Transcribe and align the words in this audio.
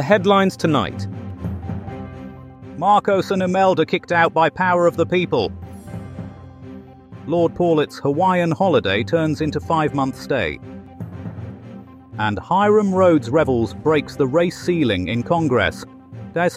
The 0.00 0.04
headlines 0.04 0.56
tonight 0.56 1.06
Marcos 2.78 3.30
and 3.30 3.42
Imelda 3.42 3.84
kicked 3.84 4.12
out 4.12 4.32
by 4.32 4.48
power 4.48 4.86
of 4.86 4.96
the 4.96 5.04
people. 5.04 5.52
Lord 7.26 7.54
Paulet's 7.54 7.98
Hawaiian 7.98 8.50
holiday 8.50 9.04
turns 9.04 9.42
into 9.42 9.60
five 9.60 9.94
month 9.94 10.18
stay. 10.18 10.58
And 12.18 12.38
Hiram 12.38 12.94
Rhodes 12.94 13.28
Revels 13.28 13.74
breaks 13.74 14.16
the 14.16 14.26
race 14.26 14.58
ceiling 14.58 15.08
in 15.08 15.22
Congress. 15.22 15.84
Plus, 16.32 16.56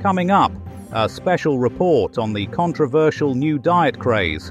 coming 0.00 0.30
up, 0.30 0.52
a 0.92 1.08
special 1.10 1.58
report 1.58 2.16
on 2.16 2.32
the 2.32 2.46
controversial 2.46 3.34
new 3.34 3.58
diet 3.58 3.98
craze. 3.98 4.50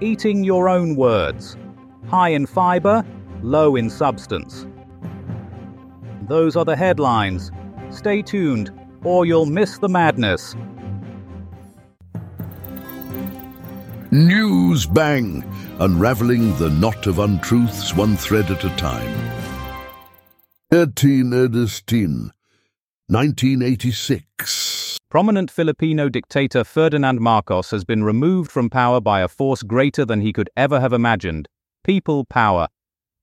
Eating 0.00 0.44
your 0.44 0.68
own 0.68 0.94
words. 0.94 1.56
High 2.06 2.28
in 2.28 2.46
fiber, 2.46 3.04
low 3.42 3.76
in 3.76 3.90
substance. 3.90 4.66
Those 6.22 6.56
are 6.56 6.64
the 6.64 6.76
headlines. 6.76 7.50
Stay 7.90 8.22
tuned, 8.22 8.70
or 9.02 9.26
you'll 9.26 9.46
miss 9.46 9.78
the 9.78 9.88
madness. 9.88 10.54
News 14.10 14.86
Bang! 14.86 15.44
Unraveling 15.78 16.56
the 16.58 16.68
knot 16.70 17.06
of 17.06 17.18
untruths 17.18 17.94
one 17.94 18.16
thread 18.16 18.50
at 18.50 18.64
a 18.64 18.76
time. 18.76 19.30
13 20.70 21.32
Ernestine, 21.32 22.30
1986. 23.08 24.98
Prominent 25.10 25.50
Filipino 25.50 26.08
dictator 26.08 26.62
Ferdinand 26.62 27.20
Marcos 27.20 27.72
has 27.72 27.84
been 27.84 28.04
removed 28.04 28.50
from 28.50 28.70
power 28.70 29.00
by 29.00 29.20
a 29.20 29.26
force 29.26 29.64
greater 29.64 30.04
than 30.04 30.20
he 30.20 30.32
could 30.32 30.48
ever 30.56 30.78
have 30.78 30.92
imagined 30.92 31.48
people 31.82 32.24
power. 32.24 32.68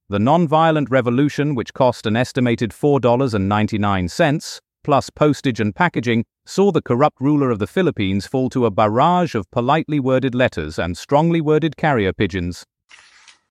The 0.09 0.19
non-violent 0.19 0.89
revolution, 0.89 1.53
which 1.53 1.73
cost 1.73 2.05
an 2.05 2.15
estimated 2.15 2.71
$4.99, 2.71 4.61
plus 4.81 5.09
postage 5.09 5.59
and 5.59 5.75
packaging, 5.75 6.23
saw 6.45 6.71
the 6.71 6.81
corrupt 6.81 7.19
ruler 7.19 7.51
of 7.51 7.59
the 7.59 7.67
Philippines 7.67 8.25
fall 8.25 8.49
to 8.51 8.65
a 8.65 8.71
barrage 8.71 9.35
of 9.35 9.51
politely 9.51 9.99
worded 9.99 10.33
letters 10.33 10.79
and 10.79 10.97
strongly 10.97 11.41
worded 11.41 11.75
carrier 11.75 12.13
pigeons. 12.13 12.63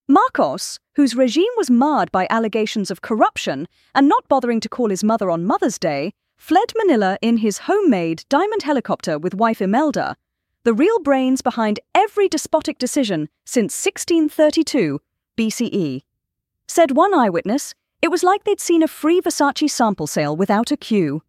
Marcos, 0.08 0.78
whose 0.94 1.14
regime 1.14 1.52
was 1.58 1.70
marred 1.70 2.10
by 2.10 2.26
allegations 2.30 2.90
of 2.90 3.02
corruption 3.02 3.68
and 3.94 4.08
not 4.08 4.26
bothering 4.26 4.60
to 4.60 4.68
call 4.70 4.88
his 4.88 5.04
mother 5.04 5.30
on 5.30 5.44
Mother's 5.44 5.78
Day, 5.78 6.14
fled 6.38 6.72
Manila 6.74 7.18
in 7.20 7.36
his 7.36 7.58
homemade 7.58 8.24
diamond 8.30 8.62
helicopter 8.62 9.18
with 9.18 9.34
wife 9.34 9.60
Imelda, 9.60 10.16
the 10.64 10.72
real 10.72 11.00
brains 11.00 11.42
behind 11.42 11.80
every 11.94 12.30
despotic 12.30 12.78
decision 12.78 13.28
since 13.44 13.74
1632 13.84 15.02
BCE. 15.36 16.05
Said 16.68 16.96
one 16.96 17.14
eyewitness, 17.14 17.74
it 18.02 18.10
was 18.10 18.22
like 18.22 18.44
they'd 18.44 18.60
seen 18.60 18.82
a 18.82 18.88
free 18.88 19.20
Versace 19.20 19.70
sample 19.70 20.06
sale 20.06 20.36
without 20.36 20.70
a 20.70 20.76
queue. 20.76 21.22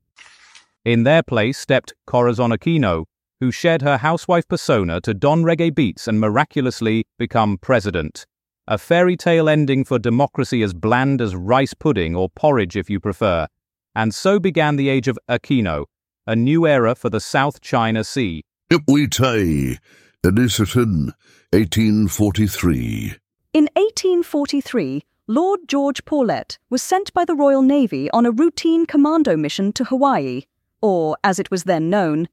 In 0.84 1.04
their 1.04 1.24
place 1.24 1.58
stepped 1.58 1.94
Corazon 2.06 2.52
Aquino, 2.52 3.06
who 3.40 3.52
shed 3.52 3.82
her 3.82 3.98
housewife 3.98 4.48
persona 4.48 5.00
to 5.02 5.14
don 5.14 5.44
reggae 5.44 5.74
beats 5.74 6.08
and 6.08 6.20
miraculously 6.20 7.06
become 7.18 7.58
president. 7.58 8.26
A 8.68 8.78
fairy 8.78 9.16
tale 9.16 9.48
ending 9.48 9.86
for 9.86 10.00
democracy 10.00 10.62
as 10.64 10.74
bland 10.74 11.22
as 11.22 11.36
rice 11.36 11.74
pudding 11.74 12.16
or 12.16 12.30
porridge 12.30 12.76
if 12.76 12.90
you 12.90 13.00
prefer. 13.00 13.48
And 13.96 14.14
so 14.14 14.40
began 14.40 14.76
the 14.76 14.90
age 14.90 15.08
of 15.08 15.18
Aquino, 15.30 15.86
a 16.26 16.36
new 16.36 16.68
era 16.68 16.96
for 16.96 17.10
the 17.10 17.22
South 17.22 17.62
China 17.62 18.04
Sea. 18.04 18.44
Ipwetai, 18.70 19.78
Edison, 20.26 21.14
1843. 21.52 23.16
In 23.54 23.70
1843, 23.76 25.04
Lord 25.30 25.68
George 25.68 26.06
Paulet 26.06 26.58
was 26.70 26.82
sent 26.82 27.14
by 27.14 27.26
the 27.26 27.36
Royal 27.36 27.62
Navy 27.62 28.10
on 28.12 28.26
a 28.26 28.32
routine 28.32 28.86
commando 28.86 29.36
mission 29.36 29.74
to 29.74 29.84
Hawaii, 29.84 30.44
or 30.82 31.18
as 31.22 31.38
it 31.38 31.52
was 31.52 31.66
then 31.66 31.90
known, 31.90 32.30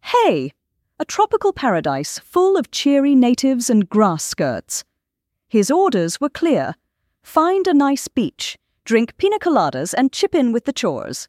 Hey, 0.00 0.54
a 0.98 1.04
tropical 1.04 1.52
paradise 1.52 2.18
full 2.18 2.56
of 2.56 2.70
cheery 2.70 3.14
natives 3.14 3.68
and 3.68 3.86
grass 3.86 4.24
skirts. 4.24 4.82
His 5.46 5.70
orders 5.70 6.22
were 6.22 6.30
clear 6.30 6.74
find 7.22 7.66
a 7.66 7.74
nice 7.74 8.08
beach, 8.08 8.56
drink 8.86 9.14
pina 9.18 9.38
coladas, 9.38 9.92
and 9.92 10.10
chip 10.10 10.34
in 10.34 10.50
with 10.50 10.64
the 10.64 10.72
chores. 10.72 11.28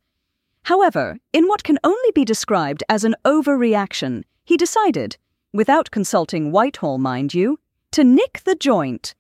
However, 0.63 1.17
in 1.33 1.49
what 1.49 1.65
can 1.65 1.79
only 1.83 2.11
be 2.15 2.23
described 2.23 2.81
as 2.87 3.03
an 3.03 3.15
overreaction, 3.25 4.23
he 4.45 4.55
decided, 4.55 5.17
without 5.51 5.91
consulting 5.91 6.53
Whitehall, 6.53 6.97
mind 6.97 7.33
you, 7.33 7.59
to 7.91 8.05
nick 8.05 8.41
the 8.45 8.55
joint. 8.55 9.15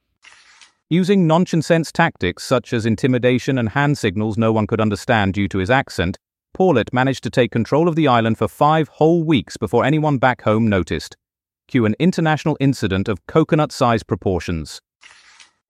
Using 0.91 1.27
nonsense 1.27 1.91
tactics 1.91 2.41
such 2.41 2.73
as 2.73 2.87
intimidation 2.87 3.59
and 3.59 3.69
hand 3.69 3.95
signals 3.95 4.39
no 4.39 4.51
one 4.51 4.65
could 4.65 4.81
understand 4.81 5.35
due 5.35 5.47
to 5.49 5.59
his 5.59 5.69
accent, 5.69 6.17
Paulet 6.55 6.91
managed 6.91 7.21
to 7.25 7.29
take 7.29 7.51
control 7.51 7.87
of 7.87 7.95
the 7.95 8.07
island 8.07 8.39
for 8.39 8.47
five 8.47 8.87
whole 8.87 9.23
weeks 9.23 9.55
before 9.55 9.85
anyone 9.85 10.17
back 10.17 10.41
home 10.41 10.67
noticed. 10.67 11.15
Cue 11.67 11.85
an 11.85 11.95
international 11.99 12.57
incident 12.59 13.07
of 13.07 13.23
coconut 13.27 13.71
sized 13.71 14.07
proportions. 14.07 14.81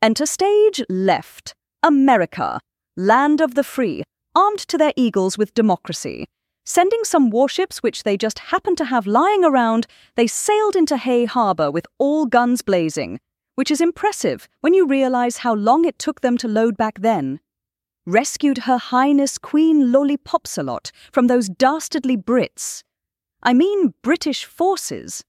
Enter 0.02 0.26
stage 0.26 0.82
left. 0.88 1.54
America, 1.84 2.62
land 2.96 3.42
of 3.42 3.56
the 3.56 3.64
free, 3.64 4.04
armed 4.34 4.60
to 4.60 4.78
their 4.78 4.94
eagles 4.96 5.38
with 5.38 5.54
democracy. 5.54 6.28
Sending 6.66 7.04
some 7.04 7.30
warships 7.30 7.84
which 7.84 8.04
they 8.04 8.16
just 8.16 8.40
happened 8.40 8.78
to 8.78 8.86
have 8.86 9.06
lying 9.06 9.44
around, 9.44 9.86
they 10.16 10.28
sailed 10.28 10.78
into 10.78 10.96
Hay 10.96 11.26
Harbor 11.26 11.70
with 11.70 11.86
all 11.98 12.26
guns 12.26 12.62
blazing, 12.62 13.20
which 13.60 13.70
is 13.70 13.82
impressive 13.82 14.48
when 14.62 14.74
you 14.74 14.88
realize 14.88 15.40
how 15.40 15.54
long 15.54 15.84
it 15.84 16.00
took 16.00 16.22
them 16.22 16.38
to 16.38 16.48
load 16.48 16.78
back 16.78 17.02
then. 17.02 17.42
Rescued 18.06 18.60
Her 18.60 18.78
Highness 18.78 19.38
Queen 19.38 19.92
Lollipopsalot 19.92 20.94
from 21.12 21.28
those 21.28 21.50
dastardly 21.50 22.16
Brits. 22.16 22.84
I 23.44 23.54
mean 23.54 23.94
British 24.02 24.46
forces. 24.46 25.26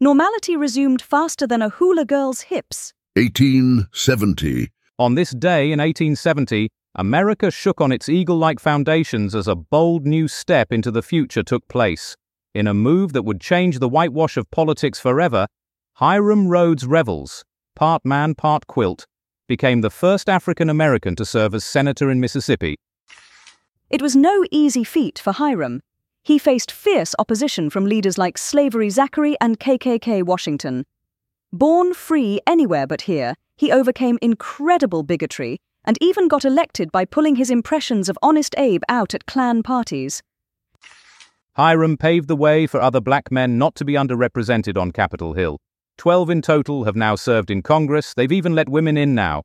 Normality 0.00 0.56
resumed 0.56 1.02
faster 1.02 1.46
than 1.46 1.60
a 1.60 1.68
hula 1.68 2.06
girl's 2.06 2.40
hips. 2.40 2.94
1870. 3.16 4.70
On 4.98 5.14
this 5.14 5.32
day 5.32 5.64
in 5.70 5.78
1870, 5.78 6.70
America 6.94 7.50
shook 7.50 7.82
on 7.82 7.92
its 7.92 8.08
eagle 8.08 8.38
like 8.38 8.60
foundations 8.60 9.34
as 9.34 9.46
a 9.46 9.54
bold 9.54 10.06
new 10.06 10.26
step 10.26 10.72
into 10.72 10.90
the 10.90 11.02
future 11.02 11.42
took 11.42 11.68
place. 11.68 12.16
In 12.54 12.66
a 12.66 12.72
move 12.72 13.12
that 13.12 13.26
would 13.26 13.42
change 13.42 13.78
the 13.78 13.90
whitewash 13.90 14.38
of 14.38 14.50
politics 14.50 14.98
forever, 14.98 15.46
Hiram 15.96 16.48
Rhodes 16.48 16.86
Revels, 16.86 17.44
part 17.78 18.04
man, 18.04 18.34
part 18.34 18.66
quilt, 18.66 19.06
became 19.46 19.82
the 19.82 19.88
first 19.88 20.28
African 20.28 20.68
American 20.68 21.14
to 21.14 21.24
serve 21.24 21.54
as 21.54 21.64
senator 21.64 22.10
in 22.10 22.18
Mississippi. 22.18 22.76
It 23.88 24.02
was 24.02 24.16
no 24.16 24.44
easy 24.50 24.82
feat 24.82 25.20
for 25.20 25.32
Hiram. 25.32 25.80
He 26.24 26.38
faced 26.38 26.72
fierce 26.72 27.14
opposition 27.20 27.70
from 27.70 27.86
leaders 27.86 28.18
like 28.18 28.36
Slavery 28.36 28.90
Zachary 28.90 29.36
and 29.40 29.60
KKK 29.60 30.24
Washington. 30.24 30.86
Born 31.52 31.94
free 31.94 32.40
anywhere 32.48 32.86
but 32.88 33.02
here, 33.02 33.34
he 33.56 33.70
overcame 33.70 34.18
incredible 34.20 35.04
bigotry 35.04 35.60
and 35.84 35.96
even 36.00 36.26
got 36.26 36.44
elected 36.44 36.90
by 36.90 37.04
pulling 37.04 37.36
his 37.36 37.48
impressions 37.48 38.08
of 38.08 38.18
Honest 38.22 38.56
Abe 38.58 38.82
out 38.88 39.14
at 39.14 39.24
Klan 39.26 39.62
parties. 39.62 40.20
Hiram 41.54 41.96
paved 41.96 42.26
the 42.26 42.36
way 42.36 42.66
for 42.66 42.80
other 42.80 43.00
black 43.00 43.30
men 43.30 43.56
not 43.56 43.76
to 43.76 43.84
be 43.84 43.92
underrepresented 43.92 44.76
on 44.76 44.90
Capitol 44.90 45.34
Hill. 45.34 45.60
Twelve 45.98 46.30
in 46.30 46.42
total 46.42 46.84
have 46.84 46.94
now 46.94 47.16
served 47.16 47.50
in 47.50 47.60
Congress. 47.60 48.14
They've 48.14 48.30
even 48.30 48.54
let 48.54 48.68
women 48.68 48.96
in 48.96 49.16
now. 49.16 49.42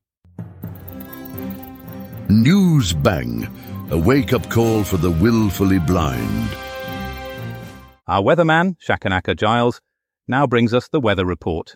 News 2.29 2.93
Bang, 2.93 3.47
a 3.89 3.97
wake 3.97 4.33
up 4.33 4.47
call 4.51 4.83
for 4.83 4.97
the 4.97 5.09
willfully 5.09 5.79
blind. 5.79 6.49
Our 8.07 8.21
weatherman, 8.21 8.75
Shakanaka 8.87 9.35
Giles, 9.35 9.81
now 10.27 10.45
brings 10.45 10.75
us 10.75 10.87
the 10.87 10.99
weather 10.99 11.25
report. 11.25 11.75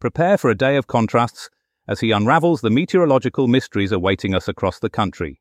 Prepare 0.00 0.38
for 0.38 0.50
a 0.50 0.56
day 0.56 0.76
of 0.76 0.86
contrasts 0.86 1.50
as 1.88 1.98
he 1.98 2.12
unravels 2.12 2.60
the 2.60 2.70
meteorological 2.70 3.48
mysteries 3.48 3.90
awaiting 3.90 4.36
us 4.36 4.46
across 4.46 4.78
the 4.78 4.90
country. 4.90 5.40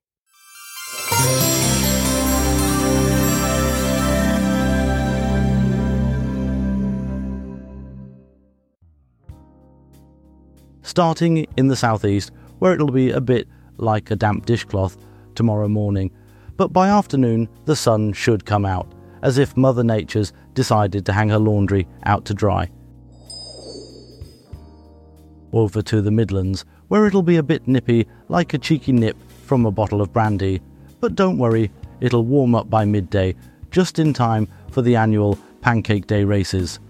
Starting 10.92 11.48
in 11.56 11.70
the 11.70 11.76
southeast, 11.78 12.32
where 12.60 12.74
it'll 12.74 12.92
be 12.92 13.12
a 13.12 13.22
bit 13.22 13.48
like 13.78 14.12
a 14.12 14.16
damp 14.18 14.46
dishcloth 14.46 14.98
tomorrow 15.36 15.70
morning. 15.70 16.12
But 16.58 16.74
by 16.74 16.90
afternoon, 16.90 17.48
the 17.64 17.78
sun 17.78 18.12
should 18.12 18.46
come 18.46 18.66
out, 18.66 18.92
as 19.22 19.38
if 19.38 19.56
Mother 19.56 19.86
Nature's 19.86 20.34
decided 20.54 21.06
to 21.06 21.14
hang 21.14 21.30
her 21.30 21.40
laundry 21.40 21.88
out 22.04 22.26
to 22.26 22.34
dry. 22.34 22.70
Over 25.54 25.82
to 25.82 26.02
the 26.02 26.12
Midlands, 26.12 26.66
where 26.90 27.06
it'll 27.06 27.22
be 27.22 27.38
a 27.38 27.44
bit 27.44 27.70
nippy, 27.70 28.06
like 28.28 28.54
a 28.54 28.58
cheeky 28.58 28.92
nip 28.92 29.16
from 29.46 29.66
a 29.66 29.72
bottle 29.72 30.02
of 30.02 30.12
brandy. 30.12 30.62
But 31.00 31.16
don't 31.16 31.38
worry, 31.38 31.72
it'll 32.02 32.26
warm 32.26 32.54
up 32.54 32.70
by 32.70 32.84
midday, 32.84 33.36
just 33.72 33.98
in 33.98 34.12
time 34.12 34.46
for 34.70 34.82
the 34.82 34.98
annual 34.98 35.40
Pancake 35.62 36.08
Day 36.08 36.26
races. 36.26 36.82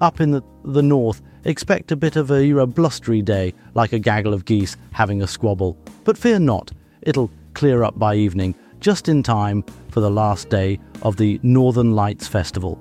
Up 0.00 0.20
in 0.20 0.30
the, 0.30 0.42
the 0.64 0.82
north, 0.82 1.20
expect 1.44 1.92
a 1.92 1.96
bit 1.96 2.16
of 2.16 2.30
a, 2.30 2.50
a 2.52 2.66
blustery 2.66 3.20
day, 3.20 3.52
like 3.74 3.92
a 3.92 3.98
gaggle 3.98 4.32
of 4.32 4.44
geese 4.44 4.76
having 4.92 5.22
a 5.22 5.26
squabble. 5.26 5.76
But 6.04 6.16
fear 6.16 6.38
not, 6.38 6.72
it'll 7.02 7.30
clear 7.54 7.82
up 7.82 7.98
by 7.98 8.14
evening, 8.14 8.54
just 8.80 9.08
in 9.08 9.22
time 9.22 9.62
for 9.90 10.00
the 10.00 10.10
last 10.10 10.48
day 10.48 10.80
of 11.02 11.16
the 11.16 11.38
Northern 11.42 11.92
Lights 11.92 12.26
Festival. 12.26 12.78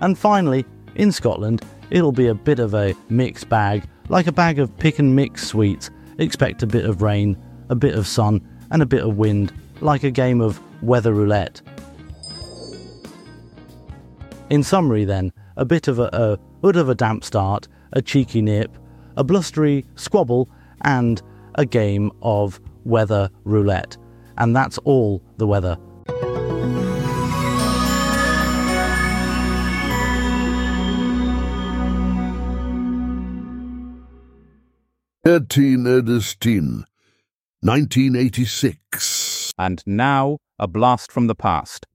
And 0.00 0.18
finally, 0.18 0.64
in 0.94 1.12
Scotland, 1.12 1.62
it'll 1.90 2.12
be 2.12 2.28
a 2.28 2.34
bit 2.34 2.58
of 2.58 2.74
a 2.74 2.94
mixed 3.10 3.48
bag, 3.48 3.84
like 4.08 4.26
a 4.26 4.32
bag 4.32 4.58
of 4.58 4.76
pick 4.78 4.98
and 4.98 5.14
mix 5.14 5.46
sweets. 5.46 5.90
Expect 6.18 6.62
a 6.62 6.66
bit 6.66 6.86
of 6.86 7.02
rain, 7.02 7.36
a 7.68 7.74
bit 7.74 7.94
of 7.94 8.06
sun, 8.06 8.40
and 8.70 8.82
a 8.82 8.86
bit 8.86 9.02
of 9.02 9.16
wind, 9.16 9.52
like 9.80 10.04
a 10.04 10.10
game 10.10 10.40
of 10.40 10.58
weather 10.82 11.12
roulette. 11.12 11.60
In 14.52 14.62
summary, 14.62 15.06
then, 15.06 15.32
a 15.56 15.64
bit 15.64 15.88
of 15.88 15.98
a, 15.98 16.10
a 16.12 16.38
hood 16.60 16.76
of 16.76 16.90
a 16.90 16.94
damp 16.94 17.24
start, 17.24 17.68
a 17.94 18.02
cheeky 18.02 18.42
nip, 18.42 18.76
a 19.16 19.24
blustery 19.24 19.86
squabble, 19.94 20.50
and 20.82 21.22
a 21.54 21.64
game 21.64 22.12
of 22.20 22.60
weather 22.84 23.30
roulette. 23.44 23.96
And 24.36 24.54
that's 24.54 24.76
all 24.84 25.22
the 25.38 25.46
weather. 25.46 25.78
Thirteen 35.24 35.86
Ernestine, 35.86 36.84
1986. 37.62 39.52
And 39.56 39.82
now, 39.86 40.36
a 40.58 40.68
blast 40.68 41.10
from 41.10 41.26
the 41.26 41.34
past. 41.34 41.86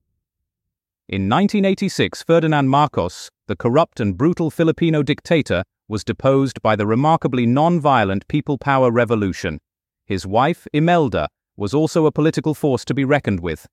In 1.10 1.22
1986, 1.22 2.22
Ferdinand 2.22 2.68
Marcos, 2.68 3.30
the 3.46 3.56
corrupt 3.56 3.98
and 3.98 4.14
brutal 4.14 4.50
Filipino 4.50 5.02
dictator, 5.02 5.64
was 5.88 6.04
deposed 6.04 6.60
by 6.60 6.76
the 6.76 6.86
remarkably 6.86 7.46
non-violent 7.46 8.28
People 8.28 8.58
Power 8.58 8.90
Revolution. 8.90 9.58
His 10.04 10.26
wife, 10.26 10.66
Imelda, 10.74 11.28
was 11.56 11.72
also 11.72 12.04
a 12.04 12.12
political 12.12 12.52
force 12.52 12.84
to 12.84 12.92
be 12.92 13.06
reckoned 13.06 13.40
with. 13.40 13.66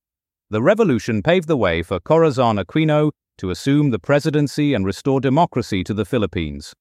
The 0.50 0.62
revolution 0.62 1.22
paved 1.22 1.50
the 1.50 1.58
way 1.58 1.84
for 1.84 2.00
Corazon 2.00 2.56
Aquino 2.56 3.12
to 3.40 3.50
assume 3.50 3.90
the 3.92 4.00
presidency 4.00 4.74
and 4.74 4.86
restore 4.86 5.20
democracy 5.20 5.84
to 5.84 5.94
the 5.94 6.06
Philippines. 6.06 6.74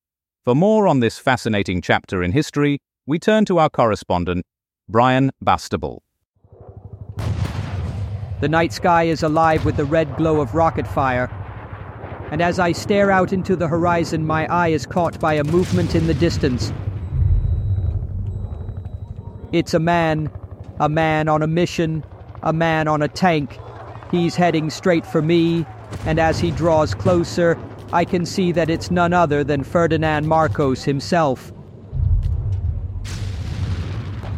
For 0.45 0.55
more 0.55 0.87
on 0.87 1.01
this 1.01 1.19
fascinating 1.19 1.83
chapter 1.83 2.23
in 2.23 2.31
history, 2.31 2.79
we 3.07 3.19
turn 3.19 3.45
to 3.47 3.59
our 3.59 3.71
correspondent, 3.71 4.47
Brian 4.89 5.33
Bastable. 5.45 6.04
The 8.45 8.49
night 8.51 8.75
sky 8.75 9.05
is 9.05 9.23
alive 9.23 9.65
with 9.65 9.79
the 9.79 9.87
red 9.87 10.19
glow 10.19 10.43
of 10.43 10.55
rocket 10.55 10.87
fire, 10.87 11.31
and 12.31 12.43
as 12.43 12.59
I 12.59 12.73
stare 12.73 13.11
out 13.11 13.33
into 13.33 13.57
the 13.57 13.69
horizon, 13.69 14.27
my 14.27 14.47
eye 14.49 14.69
is 14.69 14.85
caught 14.85 15.19
by 15.19 15.33
a 15.33 15.45
movement 15.45 15.95
in 15.95 16.07
the 16.07 16.13
distance. 16.13 16.71
It's 19.51 19.73
a 19.73 19.79
man, 19.79 20.31
a 20.79 20.91
man 20.91 21.27
on 21.27 21.41
a 21.41 21.47
mission, 21.47 22.05
a 22.43 22.53
man 22.53 22.87
on 22.87 23.01
a 23.01 23.09
tank. 23.09 23.59
He's 24.11 24.37
heading 24.37 24.69
straight 24.69 25.07
for 25.07 25.23
me, 25.23 25.65
and 26.05 26.19
as 26.19 26.39
he 26.39 26.51
draws 26.51 26.93
closer, 26.93 27.59
I 27.95 28.05
can 28.05 28.27
see 28.27 28.53
that 28.53 28.69
it's 28.69 28.91
none 28.91 29.15
other 29.15 29.43
than 29.43 29.65
Ferdinand 29.65 30.29
Marcos 30.29 30.85
himself. 30.85 31.51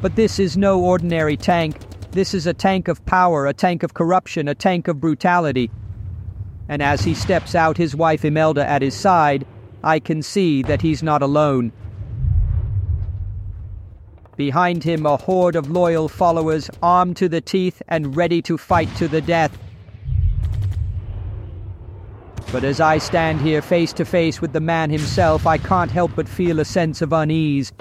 But 0.00 0.14
this 0.14 0.38
is 0.38 0.56
no 0.56 0.81
ordinary 0.81 1.37
tank. 1.37 1.81
This 2.12 2.35
is 2.35 2.47
a 2.47 2.55
tank 2.55 2.88
of 2.88 3.05
power, 3.05 3.47
a 3.47 3.53
tank 3.53 3.82
of 3.82 3.94
corruption, 3.94 4.49
a 4.49 4.55
tank 4.55 4.88
of 4.88 5.00
brutality. 5.00 5.70
And 6.69 6.82
as 6.82 7.03
he 7.03 7.14
steps 7.14 7.55
out, 7.55 7.76
his 7.76 7.94
wife 7.94 8.25
Imelda 8.25 8.67
at 8.67 8.82
his 8.82 8.94
side, 8.94 9.47
I 9.85 10.00
can 10.00 10.23
see 10.23 10.62
that 10.62 10.82
he's 10.82 11.03
not 11.03 11.23
alone. 11.23 11.73
Behind 14.37 14.82
him, 14.82 15.06
a 15.06 15.17
horde 15.17 15.56
of 15.56 15.70
loyal 15.70 16.08
followers, 16.08 16.69
armed 16.82 17.17
to 17.19 17.29
the 17.29 17.41
teeth 17.41 17.81
and 17.88 18.17
ready 18.17 18.43
to 18.43 18.58
fight 18.58 18.94
to 18.97 19.08
the 19.08 19.20
death. 19.20 19.56
But 22.53 22.64
as 22.64 22.81
I 22.81 22.99
stand 22.99 23.41
here 23.41 23.62
face 23.62 23.93
to 23.94 24.05
face 24.05 24.41
with 24.41 24.53
the 24.53 24.61
man 24.61 24.91
himself, 24.91 25.47
I 25.47 25.58
can't 25.58 25.91
help 25.91 26.12
but 26.14 26.29
feel 26.29 26.61
a 26.61 26.64
sense 26.64 27.03
of 27.03 27.12
unease, 27.12 27.73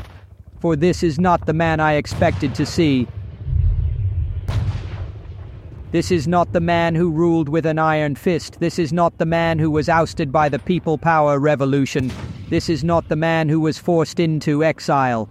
for 0.59 0.75
this 0.75 1.03
is 1.03 1.19
not 1.19 1.45
the 1.45 1.53
man 1.53 1.79
I 1.79 1.93
expected 1.93 2.55
to 2.55 2.65
see. 2.65 3.07
This 5.95 6.11
is 6.11 6.27
not 6.27 6.51
the 6.51 6.59
man 6.59 6.93
who 6.93 7.09
ruled 7.09 7.47
with 7.47 7.65
an 7.65 7.79
iron 7.79 8.15
fist. 8.15 8.59
This 8.59 8.79
is 8.79 8.91
not 8.91 9.17
the 9.17 9.25
man 9.25 9.57
who 9.57 9.71
was 9.71 9.87
ousted 9.87 10.29
by 10.29 10.49
the 10.49 10.59
People 10.59 10.97
Power 10.97 11.39
Revolution. 11.39 12.11
This 12.49 12.67
is 12.67 12.83
not 12.83 13.07
the 13.07 13.15
man 13.15 13.47
who 13.47 13.61
was 13.61 13.77
forced 13.77 14.19
into 14.19 14.61
exile. 14.61 15.29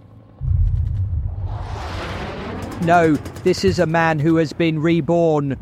No, 2.81 3.13
this 3.43 3.63
is 3.63 3.77
a 3.77 3.85
man 3.85 4.17
who 4.17 4.37
has 4.37 4.53
been 4.53 4.79
reborn. 4.79 5.55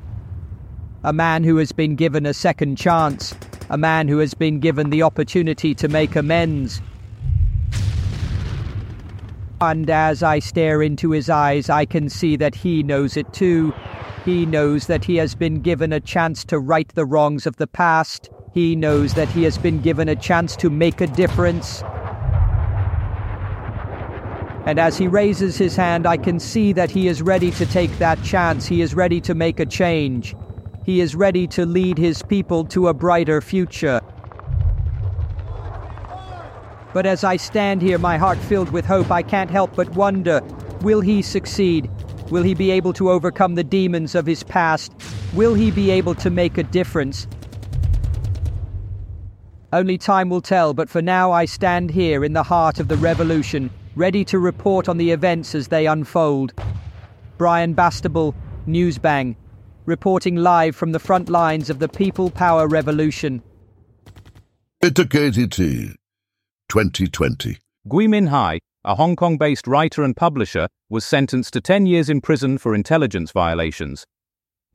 A 1.04 1.12
man 1.12 1.44
who 1.44 1.58
has 1.58 1.74
been 1.74 1.98
given 1.98 2.26
a 2.26 2.34
second 2.34 2.78
chance. 2.78 3.36
A 3.70 3.78
man 3.78 4.08
who 4.08 4.20
has 4.20 4.34
been 4.34 4.62
given 4.62 4.90
the 4.90 5.04
opportunity 5.04 5.76
to 5.76 5.90
make 5.90 6.16
amends. 6.16 6.82
And 9.64 9.90
as 9.90 10.22
I 10.24 10.40
stare 10.40 10.82
into 10.82 11.12
his 11.12 11.30
eyes, 11.30 11.70
I 11.70 11.86
can 11.86 12.10
see 12.10 12.36
that 12.36 12.54
he 12.54 12.84
knows 12.84 13.18
it 13.18 13.32
too. 13.34 13.74
He 14.26 14.46
knows 14.46 14.88
that 14.88 15.06
he 15.06 15.16
has 15.16 15.36
been 15.36 15.62
given 15.62 15.94
a 15.94 16.00
chance 16.00 16.44
to 16.46 16.60
right 16.60 16.88
the 16.96 17.06
wrongs 17.06 17.48
of 17.48 17.56
the 17.56 17.68
past. 17.68 18.30
He 18.54 18.76
knows 18.76 19.14
that 19.16 19.30
he 19.30 19.44
has 19.44 19.58
been 19.58 19.82
given 19.82 20.10
a 20.10 20.16
chance 20.16 20.56
to 20.58 20.70
make 20.70 21.02
a 21.02 21.08
difference. 21.08 21.82
And 24.66 24.80
as 24.80 24.98
he 24.98 25.08
raises 25.08 25.58
his 25.58 25.76
hand, 25.76 26.06
I 26.06 26.18
can 26.18 26.40
see 26.40 26.72
that 26.74 26.92
he 26.92 27.08
is 27.08 27.22
ready 27.22 27.52
to 27.52 27.66
take 27.66 27.98
that 27.98 28.22
chance. 28.24 28.66
He 28.66 28.82
is 28.82 28.94
ready 28.94 29.20
to 29.22 29.34
make 29.34 29.60
a 29.60 29.66
change. 29.66 30.36
He 30.86 31.02
is 31.02 31.16
ready 31.16 31.48
to 31.48 31.66
lead 31.66 31.98
his 31.98 32.22
people 32.22 32.64
to 32.66 32.90
a 32.90 32.94
brighter 32.94 33.42
future. 33.42 34.02
But 36.94 37.08
as 37.08 37.24
I 37.24 37.38
stand 37.38 37.82
here, 37.82 37.98
my 37.98 38.18
heart 38.18 38.38
filled 38.38 38.70
with 38.70 38.86
hope, 38.86 39.10
I 39.12 39.24
can't 39.24 39.50
help 39.50 39.76
but 39.76 39.90
wonder 39.96 40.42
will 40.82 41.02
he 41.02 41.22
succeed? 41.22 41.90
Will 42.30 42.44
he 42.44 42.54
be 42.54 42.70
able 42.72 42.94
to 42.94 43.10
overcome 43.10 43.56
the 43.56 43.64
demons 43.64 44.16
of 44.16 44.26
his 44.26 44.44
past? 44.44 44.92
Will 45.34 45.54
he 45.54 45.72
be 45.72 45.90
able 45.90 46.14
to 46.16 46.30
make 46.30 46.58
a 46.58 46.64
difference? 46.64 47.26
Only 49.72 49.98
time 49.98 50.30
will 50.30 50.42
tell, 50.42 50.74
but 50.74 50.90
for 50.90 51.02
now 51.02 51.32
I 51.32 51.46
stand 51.46 51.90
here 51.90 52.24
in 52.24 52.34
the 52.34 52.44
heart 52.44 52.80
of 52.80 52.90
the 52.90 52.98
revolution, 52.98 53.72
ready 53.96 54.24
to 54.26 54.38
report 54.38 54.88
on 54.88 54.98
the 54.98 55.10
events 55.10 55.56
as 55.56 55.70
they 55.70 55.88
unfold. 55.88 56.54
Brian 57.38 57.74
Bastable, 57.74 58.36
Newsbang, 58.68 59.36
reporting 59.86 60.36
live 60.36 60.76
from 60.76 60.92
the 60.92 61.00
front 61.00 61.30
lines 61.30 61.70
of 61.70 61.80
the 61.80 61.90
People 61.90 62.30
Power 62.30 62.68
Revolution. 62.68 63.42
Peter 64.82 65.06
KTT, 65.06 65.96
2020. 66.74 67.60
Gui 67.88 68.08
Minhai, 68.08 68.58
a 68.84 68.96
Hong 68.96 69.16
Kong 69.16 69.38
based 69.38 69.68
writer 69.68 70.02
and 70.02 70.18
publisher, 70.18 70.68
was 70.90 71.06
sentenced 71.06 71.54
to 71.54 71.62
10 71.62 71.86
years 71.86 72.10
in 72.10 72.20
prison 72.20 72.58
for 72.58 72.74
intelligence 72.74 73.30
violations. 73.30 74.08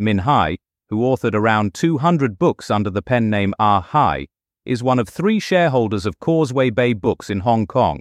Minhai, 0.01 0.59
who 0.91 0.99
authored 0.99 1.35
around 1.35 1.75
200 1.75 2.39
books 2.39 2.71
under 2.71 2.89
the 2.89 3.03
pen 3.03 3.29
name 3.29 3.53
Ah 3.59 3.81
Hai, 3.81 4.29
is 4.65 4.81
one 4.81 5.01
of 5.01 5.09
three 5.09 5.41
shareholders 5.41 6.07
of 6.07 6.21
Causeway 6.21 6.71
Bay 6.71 6.93
Books 6.93 7.31
in 7.31 7.41
Hong 7.41 7.67
Kong. 7.67 7.99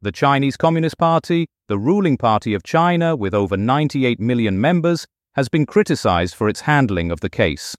The 0.00 0.12
Chinese 0.12 0.56
Communist 0.56 0.96
Party, 0.96 1.48
the 1.66 1.76
ruling 1.76 2.16
party 2.16 2.54
of 2.54 2.62
China 2.62 3.16
with 3.16 3.34
over 3.34 3.56
98 3.56 4.20
million 4.20 4.60
members, 4.60 5.08
has 5.34 5.48
been 5.48 5.66
criticized 5.66 6.36
for 6.36 6.48
its 6.48 6.60
handling 6.60 7.10
of 7.10 7.18
the 7.18 7.30
case. 7.30 7.74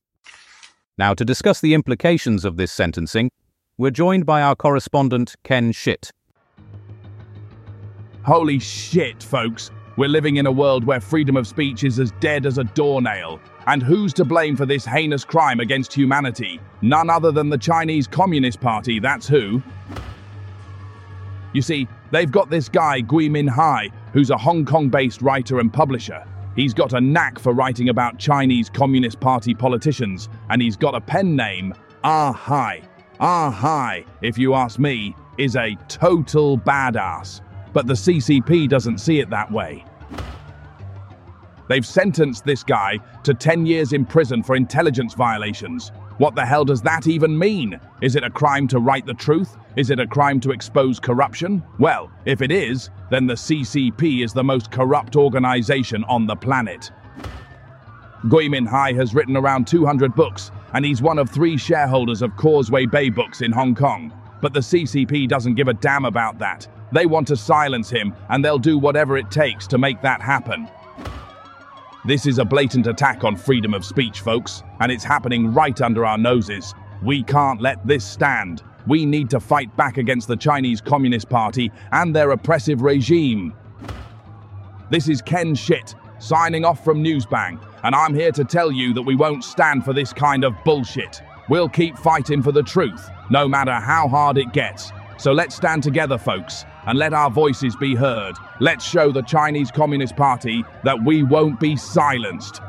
Now, 0.97 1.13
to 1.13 1.23
discuss 1.23 1.61
the 1.61 1.73
implications 1.73 2.43
of 2.43 2.57
this 2.57 2.73
sentencing, 2.73 3.31
we're 3.77 3.91
joined 3.91 4.25
by 4.25 4.41
our 4.41 4.55
correspondent, 4.55 5.35
Ken 5.43 5.71
Schitt. 5.73 6.11
Holy 8.23 8.59
shit, 8.59 9.21
folks. 9.21 9.71
We're 9.97 10.09
living 10.09 10.37
in 10.37 10.45
a 10.45 10.51
world 10.51 10.83
where 10.83 10.99
freedom 10.99 11.37
of 11.37 11.47
speech 11.47 11.83
is 11.83 11.99
as 11.99 12.11
dead 12.19 12.45
as 12.45 12.57
a 12.57 12.63
doornail. 12.63 13.39
And 13.67 13.81
who's 13.81 14.13
to 14.13 14.25
blame 14.25 14.55
for 14.55 14.65
this 14.65 14.85
heinous 14.85 15.23
crime 15.23 15.59
against 15.59 15.93
humanity? 15.93 16.59
None 16.81 17.09
other 17.09 17.31
than 17.31 17.49
the 17.49 17.57
Chinese 17.57 18.07
Communist 18.07 18.61
Party, 18.61 18.99
that's 18.99 19.27
who. 19.27 19.61
You 21.53 21.61
see, 21.61 21.87
they've 22.11 22.31
got 22.31 22.49
this 22.49 22.67
guy, 22.67 23.01
Gui 23.01 23.29
Minhai, 23.29 23.91
who's 24.11 24.29
a 24.29 24.37
Hong 24.37 24.65
Kong 24.65 24.89
based 24.89 25.21
writer 25.21 25.59
and 25.59 25.71
publisher. 25.71 26.25
He's 26.55 26.73
got 26.73 26.93
a 26.93 27.01
knack 27.01 27.39
for 27.39 27.53
writing 27.53 27.89
about 27.89 28.19
Chinese 28.19 28.69
Communist 28.69 29.19
Party 29.19 29.53
politicians, 29.53 30.29
and 30.49 30.61
he's 30.61 30.77
got 30.77 30.95
a 30.95 31.01
pen 31.01 31.35
name, 31.35 31.73
Ah 32.03 32.31
Hai. 32.31 32.81
Ah 33.19 33.49
Hai, 33.49 34.03
if 34.21 34.37
you 34.37 34.53
ask 34.53 34.77
me, 34.77 35.15
is 35.37 35.55
a 35.55 35.77
total 35.87 36.57
badass. 36.57 37.39
But 37.71 37.87
the 37.87 37.93
CCP 37.93 38.67
doesn't 38.67 38.97
see 38.97 39.19
it 39.19 39.29
that 39.29 39.49
way. 39.51 39.85
They've 41.69 41.85
sentenced 41.85 42.43
this 42.45 42.63
guy 42.63 42.99
to 43.23 43.33
10 43.33 43.65
years 43.65 43.93
in 43.93 44.05
prison 44.05 44.43
for 44.43 44.55
intelligence 44.55 45.13
violations. 45.13 45.91
What 46.17 46.35
the 46.35 46.45
hell 46.45 46.65
does 46.65 46.81
that 46.83 47.07
even 47.07 47.37
mean? 47.37 47.79
Is 48.01 48.15
it 48.15 48.23
a 48.23 48.29
crime 48.29 48.67
to 48.69 48.79
write 48.79 49.05
the 49.05 49.13
truth? 49.13 49.57
Is 49.75 49.89
it 49.89 49.99
a 49.99 50.07
crime 50.07 50.39
to 50.41 50.51
expose 50.51 50.99
corruption? 50.99 51.63
Well, 51.79 52.11
if 52.25 52.41
it 52.41 52.51
is, 52.51 52.89
then 53.09 53.27
the 53.27 53.33
CCP 53.33 54.23
is 54.23 54.33
the 54.33 54.43
most 54.43 54.71
corrupt 54.71 55.15
organization 55.15 56.03
on 56.05 56.27
the 56.27 56.35
planet. 56.35 56.91
Gui 58.29 58.49
Minhai 58.49 58.95
has 58.95 59.13
written 59.13 59.37
around 59.37 59.67
200 59.67 60.15
books, 60.15 60.51
and 60.75 60.83
he's 60.83 61.01
one 61.01 61.17
of 61.17 61.29
three 61.29 61.55
shareholders 61.55 62.21
of 62.21 62.35
Causeway 62.35 62.85
Bay 62.85 63.09
Books 63.09 63.41
in 63.41 63.53
Hong 63.53 63.73
Kong. 63.73 64.11
But 64.41 64.51
the 64.53 64.59
CCP 64.59 65.25
doesn't 65.25 65.55
give 65.55 65.69
a 65.69 65.73
damn 65.73 66.03
about 66.03 66.37
that. 66.39 66.67
They 66.91 67.05
want 67.05 67.29
to 67.29 67.37
silence 67.37 67.89
him, 67.89 68.13
and 68.27 68.43
they'll 68.43 68.59
do 68.59 68.77
whatever 68.77 69.15
it 69.15 69.31
takes 69.31 69.67
to 69.67 69.77
make 69.77 70.01
that 70.01 70.21
happen. 70.21 70.67
This 72.03 72.25
is 72.25 72.39
a 72.39 72.45
blatant 72.45 72.87
attack 72.87 73.23
on 73.23 73.37
freedom 73.37 73.73
of 73.73 73.85
speech, 73.85 74.19
folks, 74.19 74.63
and 74.81 74.91
it's 74.91 75.03
happening 75.05 75.53
right 75.53 75.79
under 75.81 76.05
our 76.05 76.17
noses. 76.17 76.73
We 77.01 77.23
can't 77.23 77.61
let 77.61 77.87
this 77.87 78.03
stand. 78.03 78.61
We 78.85 79.05
need 79.05 79.29
to 79.29 79.39
fight 79.39 79.73
back 79.77 79.97
against 79.97 80.27
the 80.27 80.35
Chinese 80.35 80.81
Communist 80.81 81.29
Party 81.29 81.71
and 81.93 82.13
their 82.13 82.31
oppressive 82.31 82.81
regime. 82.81 83.53
This 84.89 85.07
is 85.07 85.21
Ken 85.21 85.55
Shit, 85.55 85.95
signing 86.19 86.65
off 86.65 86.83
from 86.83 87.03
Newsbang, 87.03 87.59
and 87.83 87.95
I'm 87.95 88.13
here 88.13 88.31
to 88.31 88.43
tell 88.43 88.71
you 88.71 88.93
that 88.93 89.01
we 89.01 89.15
won't 89.15 89.43
stand 89.43 89.85
for 89.85 89.93
this 89.93 90.13
kind 90.13 90.43
of 90.43 90.53
bullshit. 90.63 91.21
We'll 91.49 91.69
keep 91.69 91.97
fighting 91.97 92.41
for 92.41 92.51
the 92.51 92.63
truth, 92.63 93.09
no 93.29 93.47
matter 93.47 93.73
how 93.73 94.07
hard 94.07 94.37
it 94.37 94.51
gets. 94.53 94.91
So 95.17 95.31
let's 95.31 95.55
stand 95.55 95.83
together, 95.83 96.17
folks, 96.17 96.65
and 96.87 96.99
let 96.99 97.13
our 97.13 97.29
voices 97.29 97.75
be 97.75 97.95
heard. 97.95 98.35
Let's 98.59 98.83
show 98.83 99.11
the 99.11 99.21
Chinese 99.21 99.71
Communist 99.71 100.15
Party 100.15 100.63
that 100.83 101.03
we 101.03 101.23
won't 101.23 101.59
be 101.59 101.75
silenced. 101.75 102.61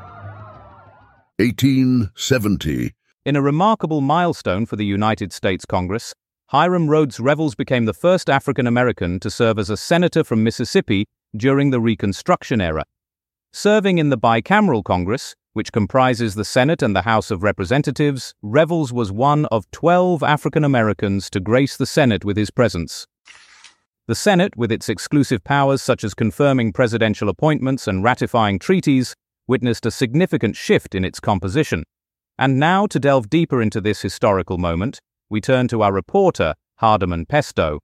1870. 1.39 2.93
In 3.25 3.37
a 3.37 3.43
remarkable 3.43 4.01
milestone 4.01 4.67
for 4.67 4.77
the 4.77 4.87
United 4.87 5.33
States 5.33 5.65
Congress, 5.65 6.15
Hiram 6.51 6.89
Rhodes 6.89 7.19
Revels 7.19 7.57
became 7.57 7.87
the 7.87 7.93
first 7.93 8.31
African 8.31 8.69
American 8.69 9.19
to 9.21 9.31
serve 9.31 9.59
as 9.59 9.69
a 9.69 9.77
senator 9.77 10.23
from 10.23 10.45
Mississippi 10.45 11.07
during 11.37 11.71
the 11.71 11.81
Reconstruction 11.81 12.61
era. 12.61 12.85
Serving 13.59 13.97
in 13.97 14.11
the 14.11 14.19
bicameral 14.19 14.85
Congress, 14.85 15.35
which 15.55 15.73
comprises 15.73 16.35
the 16.35 16.45
Senate 16.45 16.83
and 16.83 16.95
the 16.95 17.01
House 17.01 17.31
of 17.31 17.43
Representatives, 17.43 18.35
Revels 18.43 18.93
was 18.93 19.11
one 19.11 19.47
of 19.47 19.65
12 19.71 20.23
African 20.23 20.63
Americans 20.63 21.31
to 21.31 21.41
grace 21.41 21.75
the 21.75 21.87
Senate 21.87 22.23
with 22.23 22.37
his 22.37 22.51
presence. 22.51 23.07
The 24.09 24.15
Senate, 24.15 24.55
with 24.59 24.71
its 24.71 24.91
exclusive 24.91 25.43
powers 25.43 25.81
such 25.81 26.05
as 26.05 26.13
confirming 26.13 26.75
presidential 26.75 27.31
appointments 27.31 27.89
and 27.89 28.05
ratifying 28.05 28.59
treaties, 28.59 29.15
witnessed 29.47 29.87
a 29.87 29.91
significant 29.91 30.55
shift 30.55 30.95
in 30.95 31.03
its 31.03 31.19
composition. 31.19 31.85
And 32.39 32.59
now, 32.59 32.87
to 32.89 33.01
delve 33.01 33.31
deeper 33.31 33.63
into 33.63 33.81
this 33.81 34.03
historical 34.03 34.59
moment, 34.59 35.01
we 35.31 35.41
turn 35.41 35.67
to 35.69 35.81
our 35.81 35.95
reporter, 35.95 36.57
Hardiman 36.75 37.25
Pesto. 37.25 37.81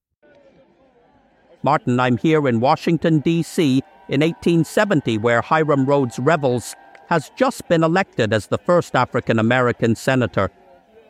Martin, 1.62 1.98
I'm 1.98 2.18
here 2.18 2.46
in 2.46 2.60
Washington, 2.60 3.20
D.C. 3.20 3.82
in 4.08 4.20
1870, 4.20 5.18
where 5.18 5.40
Hiram 5.40 5.86
Rhodes 5.86 6.18
Revels 6.18 6.74
has 7.08 7.30
just 7.36 7.68
been 7.68 7.82
elected 7.82 8.32
as 8.32 8.46
the 8.46 8.58
first 8.58 8.94
African 8.94 9.38
American 9.38 9.94
senator. 9.94 10.50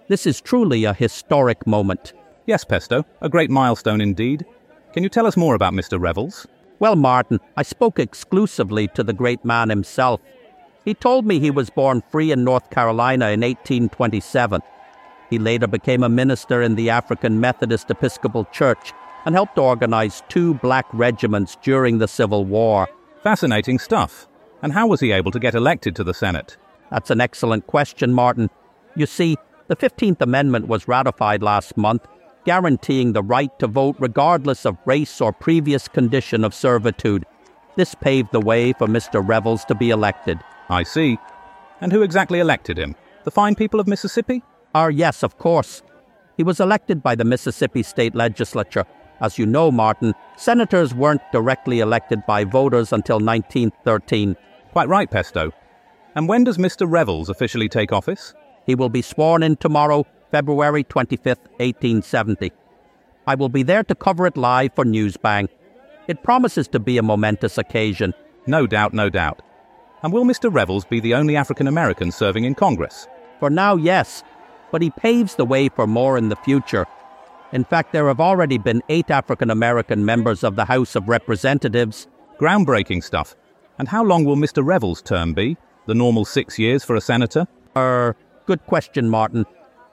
This 0.09 0.27
is 0.27 0.41
truly 0.41 0.85
a 0.85 0.93
historic 0.93 1.67
moment. 1.67 2.13
Yes, 2.47 2.65
Pesto, 2.65 3.05
a 3.21 3.29
great 3.29 3.51
milestone 3.51 4.01
indeed. 4.01 4.45
Can 4.93 5.03
you 5.03 5.09
tell 5.09 5.27
us 5.27 5.37
more 5.37 5.55
about 5.55 5.73
Mr. 5.73 6.01
Revels? 6.01 6.47
Well, 6.81 6.97
Martin, 6.97 7.39
I 7.57 7.63
spoke 7.63 7.99
exclusively 7.99 8.89
to 8.89 9.05
the 9.05 9.13
great 9.13 9.45
man 9.45 9.69
himself. 9.69 10.21
He 10.85 10.95
told 10.95 11.25
me 11.25 11.39
he 11.39 11.51
was 11.51 11.71
born 11.71 12.03
free 12.11 12.33
in 12.33 12.43
North 12.43 12.69
Carolina 12.71 13.27
in 13.27 13.41
1827. 13.41 14.61
He 15.31 15.39
later 15.39 15.69
became 15.69 16.03
a 16.03 16.09
minister 16.09 16.61
in 16.61 16.75
the 16.75 16.91
African 16.91 17.41
Methodist 17.41 17.91
Episcopal 17.91 18.45
Church 18.47 18.93
and 19.25 19.35
helped 19.35 19.59
organize 19.59 20.23
two 20.29 20.55
black 20.55 20.87
regiments 20.93 21.57
during 21.63 21.99
the 21.99 22.09
Civil 22.09 22.45
War. 22.45 22.89
Fascinating 23.23 23.79
stuff. 23.79 24.27
And 24.63 24.73
how 24.73 24.87
was 24.87 25.01
he 25.01 25.13
able 25.13 25.31
to 25.31 25.41
get 25.41 25.55
elected 25.55 25.97
to 25.97 26.05
the 26.05 26.15
Senate? 26.15 26.57
That's 26.91 27.11
an 27.11 27.21
excellent 27.21 27.67
question, 27.67 28.13
Martin. 28.13 28.51
You 28.97 29.07
see, 29.07 29.37
the 29.69 29.77
15th 29.77 30.21
Amendment 30.21 30.69
was 30.69 30.89
ratified 30.89 31.43
last 31.43 31.77
month, 31.77 32.07
guaranteeing 32.45 33.13
the 33.13 33.23
right 33.23 33.57
to 33.59 33.67
vote 33.67 33.97
regardless 33.99 34.67
of 34.67 34.77
race 34.85 35.21
or 35.21 35.33
previous 35.33 35.89
condition 35.89 36.45
of 36.45 36.55
servitude. 36.55 37.25
This 37.77 37.95
paved 37.95 38.33
the 38.33 38.41
way 38.41 38.73
for 38.75 38.87
Mr. 38.87 39.27
Revels 39.27 39.65
to 39.67 39.75
be 39.75 39.91
elected. 39.91 40.39
I 40.69 40.83
see. 40.83 41.19
And 41.81 41.93
who 41.93 42.03
exactly 42.03 42.39
elected 42.39 42.79
him? 42.79 42.95
The 43.25 43.31
fine 43.31 43.55
people 43.55 43.81
of 43.81 43.87
Mississippi? 43.87 44.43
Ah, 44.75 44.89
yes, 44.89 45.23
of 45.23 45.39
course. 45.39 45.83
He 46.37 46.43
was 46.43 46.61
elected 46.61 47.03
by 47.03 47.15
the 47.15 47.25
Mississippi 47.25 47.83
State 47.83 48.15
Legislature. 48.15 48.85
As 49.23 49.39
you 49.39 49.47
know, 49.47 49.71
Martin, 49.71 50.15
senators 50.37 50.93
weren't 50.93 51.23
directly 51.31 51.79
elected 51.79 52.27
by 52.27 52.43
voters 52.43 52.93
until 52.93 53.21
1913. 53.21 54.37
Quite 54.73 54.89
right, 54.89 55.09
Pesto. 55.09 55.53
And 56.17 56.29
when 56.29 56.43
does 56.43 56.59
Mr. 56.59 56.91
Revels 56.91 57.29
officially 57.29 57.69
take 57.69 57.93
office? 57.93 58.35
He 58.67 58.75
will 58.75 58.89
be 58.89 59.01
sworn 59.01 59.45
in 59.45 59.57
tomorrow, 59.57 60.05
February 60.33 60.83
25th, 60.83 61.47
1870. 61.61 62.53
I 63.27 63.37
will 63.37 63.49
be 63.49 63.63
there 63.63 63.85
to 63.85 63.95
cover 63.95 64.27
it 64.27 64.37
live 64.37 64.75
for 64.75 64.85
Newsbang. 64.85 65.49
It 66.09 66.25
promises 66.25 66.67
to 66.69 66.81
be 66.81 66.99
a 66.99 67.03
momentous 67.03 67.59
occasion. 67.59 68.15
No 68.49 68.67
doubt, 68.67 68.93
no 68.93 69.09
doubt. 69.09 69.41
And 70.03 70.13
will 70.13 70.25
Mr. 70.25 70.53
Revels 70.53 70.85
be 70.85 70.99
the 70.99 71.15
only 71.15 71.37
African 71.37 71.69
American 71.69 72.11
serving 72.11 72.43
in 72.43 72.57
Congress? 72.57 73.07
For 73.39 73.51
now, 73.51 73.77
yes, 73.77 74.25
but 74.73 74.83
he 74.83 74.91
paves 74.91 75.37
the 75.37 75.45
way 75.45 75.69
for 75.69 75.87
more 75.87 76.19
in 76.19 76.29
the 76.29 76.37
future. 76.37 76.87
In 77.53 77.65
fact, 77.65 77.93
there 77.93 78.09
have 78.09 78.21
already 78.21 78.57
been 78.57 78.83
eight 78.89 79.11
African 79.11 79.51
American 79.51 80.07
members 80.07 80.43
of 80.43 80.57
the 80.57 80.65
House 80.65 80.97
of 80.97 81.09
Representatives. 81.09 82.07
Groundbreaking 82.39 83.05
stuff. 83.05 83.35
And 83.79 83.89
how 83.89 84.03
long 84.03 84.25
will 84.25 84.37
Mr. 84.37 84.65
Revels' 84.65 85.03
term 85.03 85.35
be? 85.35 85.59
The 85.87 85.95
normal 85.95 86.25
six 86.25 86.59
years 86.59 86.83
for 86.83 86.97
a 86.97 87.01
senator? 87.01 87.47
Er, 87.77 88.17
good 88.47 88.65
question, 88.67 89.11
Martin. 89.11 89.45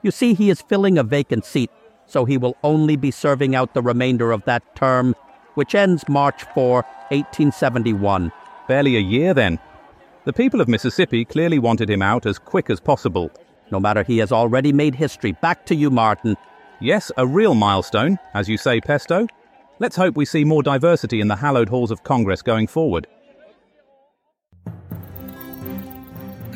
You 0.02 0.10
see, 0.10 0.32
he 0.32 0.48
is 0.48 0.62
filling 0.62 0.96
a 0.96 1.02
vacant 1.02 1.44
seat, 1.44 1.70
so 2.06 2.24
he 2.24 2.38
will 2.38 2.56
only 2.64 2.96
be 2.96 3.10
serving 3.10 3.54
out 3.54 3.74
the 3.74 3.82
remainder 3.82 4.32
of 4.32 4.44
that 4.46 4.74
term, 4.74 5.14
which 5.54 5.74
ends 5.74 6.08
March 6.08 6.44
4, 6.54 6.76
1871. 7.08 8.32
Barely 8.68 8.96
a 8.96 9.00
year 9.00 9.34
then. 9.34 9.58
The 10.24 10.32
people 10.32 10.62
of 10.62 10.68
Mississippi 10.68 11.26
clearly 11.26 11.58
wanted 11.58 11.90
him 11.90 12.00
out 12.00 12.24
as 12.24 12.38
quick 12.38 12.70
as 12.70 12.80
possible. 12.80 13.30
No 13.70 13.80
matter 13.80 14.02
he 14.02 14.18
has 14.18 14.32
already 14.32 14.72
made 14.72 14.94
history. 14.94 15.32
Back 15.32 15.66
to 15.66 15.74
you, 15.74 15.90
Martin. 15.90 16.36
Yes, 16.82 17.12
a 17.18 17.26
real 17.26 17.54
milestone, 17.54 18.18
as 18.32 18.48
you 18.48 18.56
say, 18.56 18.80
Pesto. 18.80 19.26
Let's 19.80 19.96
hope 19.96 20.16
we 20.16 20.24
see 20.24 20.44
more 20.44 20.62
diversity 20.62 21.20
in 21.20 21.28
the 21.28 21.36
hallowed 21.36 21.68
halls 21.68 21.90
of 21.90 22.04
Congress 22.04 22.40
going 22.40 22.68
forward. 22.68 23.06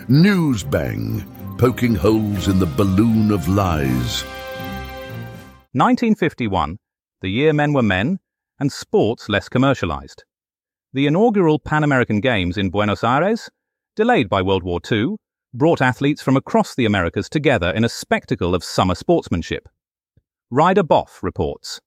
News 0.08 0.62
bang, 0.62 1.22
poking 1.58 1.94
holes 1.94 2.48
in 2.48 2.58
the 2.58 2.66
balloon 2.66 3.32
of 3.32 3.48
lies. 3.48 4.22
1951, 5.72 6.78
the 7.20 7.28
year 7.28 7.52
men 7.52 7.74
were 7.74 7.82
men, 7.82 8.18
and 8.58 8.72
sports 8.72 9.28
less 9.28 9.50
commercialized. 9.50 10.24
The 10.94 11.06
inaugural 11.06 11.58
Pan 11.58 11.84
American 11.84 12.20
Games 12.20 12.56
in 12.56 12.70
Buenos 12.70 13.04
Aires, 13.04 13.50
delayed 13.94 14.30
by 14.30 14.40
World 14.40 14.62
War 14.62 14.80
II, 14.90 15.16
brought 15.52 15.82
athletes 15.82 16.22
from 16.22 16.36
across 16.36 16.74
the 16.74 16.86
Americas 16.86 17.28
together 17.28 17.70
in 17.70 17.84
a 17.84 17.88
spectacle 17.90 18.54
of 18.54 18.64
summer 18.64 18.94
sportsmanship. 18.94 19.68
Ryder 20.50 20.82
Boff 20.82 21.22
reports. 21.22 21.80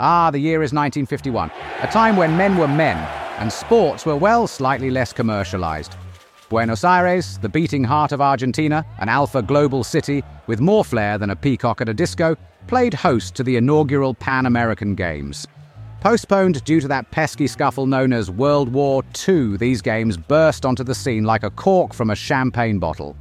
Ah, 0.00 0.30
the 0.30 0.38
year 0.38 0.62
is 0.62 0.72
1951, 0.72 1.50
a 1.82 1.86
time 1.88 2.16
when 2.16 2.36
men 2.36 2.56
were 2.56 2.68
men 2.68 2.96
and 3.38 3.52
sports 3.52 4.06
were, 4.06 4.16
well, 4.16 4.46
slightly 4.46 4.90
less 4.90 5.12
commercialized. 5.12 5.94
Buenos 6.48 6.84
Aires, 6.84 7.38
the 7.38 7.48
beating 7.48 7.84
heart 7.84 8.12
of 8.12 8.20
Argentina, 8.20 8.84
an 8.98 9.08
alpha 9.08 9.42
global 9.42 9.84
city 9.84 10.24
with 10.46 10.60
more 10.60 10.84
flair 10.84 11.18
than 11.18 11.30
a 11.30 11.36
peacock 11.36 11.80
at 11.82 11.88
a 11.88 11.94
disco, 11.94 12.34
played 12.66 12.94
host 12.94 13.34
to 13.34 13.42
the 13.42 13.56
inaugural 13.56 14.14
Pan 14.14 14.46
American 14.46 14.94
Games. 14.94 15.46
Postponed 16.00 16.62
due 16.62 16.80
to 16.80 16.86
that 16.86 17.10
pesky 17.10 17.48
scuffle 17.48 17.86
known 17.86 18.12
as 18.12 18.30
World 18.30 18.72
War 18.72 19.02
II, 19.28 19.56
these 19.56 19.82
games 19.82 20.16
burst 20.16 20.64
onto 20.64 20.84
the 20.84 20.94
scene 20.94 21.24
like 21.24 21.42
a 21.42 21.50
cork 21.50 21.92
from 21.92 22.10
a 22.10 22.14
champagne 22.14 22.78
bottle. 22.78 23.16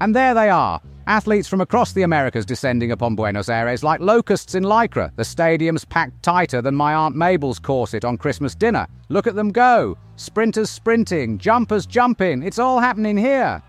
And 0.00 0.14
there 0.14 0.34
they 0.34 0.50
are, 0.50 0.78
athletes 1.06 1.48
from 1.48 1.62
across 1.62 1.94
the 1.94 2.02
Americas 2.02 2.44
descending 2.44 2.92
upon 2.92 3.16
Buenos 3.16 3.48
Aires 3.48 3.82
like 3.82 4.00
locusts 4.00 4.54
in 4.54 4.62
Lycra, 4.62 5.10
the 5.16 5.24
stadium's 5.24 5.86
packed 5.86 6.22
tighter 6.22 6.60
than 6.60 6.74
my 6.74 6.92
Aunt 6.92 7.16
Mabel's 7.16 7.58
corset 7.58 8.04
on 8.04 8.18
Christmas 8.18 8.54
dinner. 8.54 8.86
Look 9.08 9.26
at 9.26 9.36
them 9.36 9.50
go! 9.50 9.96
Sprinters 10.16 10.68
sprinting, 10.68 11.38
jumpers 11.38 11.86
jumping, 11.86 12.42
it's 12.42 12.58
all 12.58 12.78
happening 12.78 13.16
here. 13.16 13.62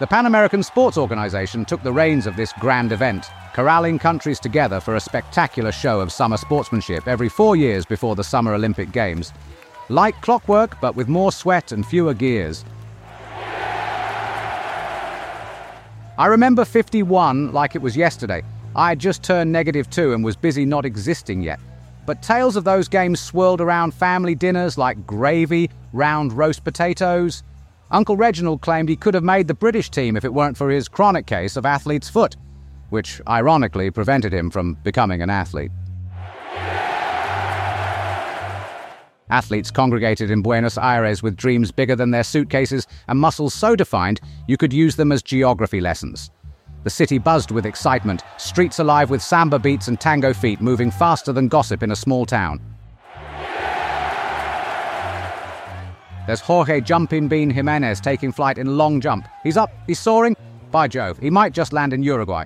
The 0.00 0.08
Pan 0.08 0.26
American 0.26 0.64
Sports 0.64 0.98
Organization 0.98 1.64
took 1.64 1.80
the 1.84 1.92
reins 1.92 2.26
of 2.26 2.34
this 2.34 2.52
grand 2.54 2.90
event. 2.90 3.26
corralling 3.54 4.00
countries 4.00 4.40
together 4.40 4.80
for 4.80 4.96
a 4.96 5.00
spectacular 5.00 5.70
show 5.70 6.00
of 6.00 6.10
summer 6.10 6.36
sportsmanship 6.36 7.06
every 7.06 7.28
four 7.28 7.54
years 7.54 7.86
before 7.86 8.16
the 8.16 8.24
Summer 8.24 8.54
Olympic 8.54 8.90
Games. 8.90 9.32
Like 9.88 10.20
clockwork, 10.20 10.80
but 10.80 10.96
with 10.96 11.06
more 11.06 11.30
sweat 11.30 11.70
and 11.70 11.86
fewer 11.86 12.12
gears. 12.12 12.64
I 16.18 16.26
remember 16.26 16.64
51 16.64 17.52
like 17.52 17.76
it 17.76 17.82
was 17.82 17.96
yesterday. 17.96 18.42
I 18.74 18.88
had 18.88 18.98
just 18.98 19.22
turned 19.22 19.52
negative 19.52 19.88
two 19.88 20.12
and 20.12 20.24
was 20.24 20.34
busy 20.34 20.64
not 20.64 20.84
existing 20.84 21.40
yet. 21.40 21.60
But 22.04 22.20
tales 22.20 22.56
of 22.56 22.64
those 22.64 22.88
games 22.88 23.20
swirled 23.20 23.60
around 23.60 23.94
family 23.94 24.34
dinners 24.34 24.76
like 24.76 25.06
gravy, 25.06 25.70
round 25.92 26.32
roast 26.32 26.64
potatoes. 26.64 27.44
Uncle 27.90 28.16
Reginald 28.16 28.60
claimed 28.60 28.88
he 28.88 28.96
could 28.96 29.14
have 29.14 29.24
made 29.24 29.46
the 29.46 29.54
British 29.54 29.90
team 29.90 30.16
if 30.16 30.24
it 30.24 30.32
weren't 30.32 30.56
for 30.56 30.70
his 30.70 30.88
chronic 30.88 31.26
case 31.26 31.56
of 31.56 31.66
athlete's 31.66 32.08
foot, 32.08 32.36
which 32.90 33.20
ironically 33.28 33.90
prevented 33.90 34.32
him 34.32 34.50
from 34.50 34.74
becoming 34.82 35.22
an 35.22 35.30
athlete. 35.30 35.70
Athletes 39.30 39.70
congregated 39.70 40.30
in 40.30 40.42
Buenos 40.42 40.78
Aires 40.78 41.22
with 41.22 41.36
dreams 41.36 41.72
bigger 41.72 41.96
than 41.96 42.10
their 42.10 42.22
suitcases 42.22 42.86
and 43.08 43.18
muscles 43.18 43.54
so 43.54 43.74
defined 43.74 44.20
you 44.46 44.56
could 44.56 44.72
use 44.72 44.96
them 44.96 45.12
as 45.12 45.22
geography 45.22 45.80
lessons. 45.80 46.30
The 46.84 46.90
city 46.90 47.18
buzzed 47.18 47.50
with 47.50 47.64
excitement, 47.64 48.22
streets 48.36 48.78
alive 48.78 49.08
with 49.08 49.22
samba 49.22 49.58
beats 49.58 49.88
and 49.88 49.98
tango 49.98 50.34
feet 50.34 50.60
moving 50.60 50.90
faster 50.90 51.32
than 51.32 51.48
gossip 51.48 51.82
in 51.82 51.90
a 51.90 51.96
small 51.96 52.26
town. 52.26 52.60
There's 56.26 56.40
Jorge 56.40 56.80
Jumping 56.80 57.28
Bean 57.28 57.50
Jimenez 57.50 58.00
taking 58.00 58.32
flight 58.32 58.56
in 58.56 58.78
long 58.78 59.00
jump. 59.00 59.28
He's 59.42 59.58
up, 59.58 59.70
he's 59.86 59.98
soaring. 59.98 60.34
By 60.70 60.88
Jove, 60.88 61.18
he 61.18 61.28
might 61.28 61.52
just 61.52 61.72
land 61.72 61.92
in 61.92 62.02
Uruguay. 62.02 62.44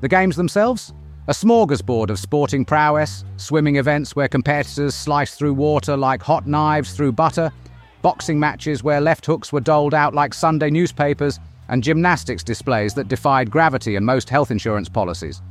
The 0.00 0.08
games 0.08 0.36
themselves? 0.36 0.92
A 1.28 1.32
smorgasbord 1.32 2.10
of 2.10 2.18
sporting 2.18 2.64
prowess, 2.64 3.24
swimming 3.36 3.76
events 3.76 4.16
where 4.16 4.28
competitors 4.28 4.94
slice 4.94 5.34
through 5.34 5.54
water 5.54 5.96
like 5.96 6.22
hot 6.22 6.46
knives 6.46 6.92
through 6.94 7.12
butter, 7.12 7.52
boxing 8.00 8.38
matches 8.38 8.82
where 8.84 9.00
left 9.00 9.26
hooks 9.26 9.52
were 9.52 9.60
doled 9.60 9.92
out 9.92 10.14
like 10.14 10.32
Sunday 10.32 10.70
newspapers, 10.70 11.40
and 11.68 11.82
gymnastics 11.82 12.44
displays 12.44 12.94
that 12.94 13.08
defied 13.08 13.50
gravity 13.50 13.96
and 13.96 14.06
most 14.06 14.30
health 14.30 14.50
insurance 14.50 14.88
policies. 14.88 15.42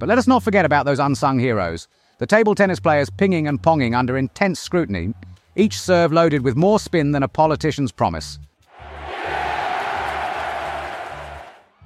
But 0.00 0.08
let 0.08 0.18
us 0.18 0.26
not 0.26 0.42
forget 0.42 0.64
about 0.64 0.86
those 0.86 0.98
unsung 0.98 1.38
heroes. 1.38 1.86
The 2.18 2.26
table 2.26 2.54
tennis 2.54 2.80
players 2.80 3.10
pinging 3.10 3.46
and 3.46 3.62
ponging 3.62 3.94
under 3.94 4.16
intense 4.16 4.58
scrutiny, 4.58 5.12
each 5.56 5.78
serve 5.78 6.10
loaded 6.10 6.42
with 6.42 6.56
more 6.56 6.80
spin 6.80 7.12
than 7.12 7.22
a 7.22 7.28
politician's 7.28 7.92
promise. 7.92 8.38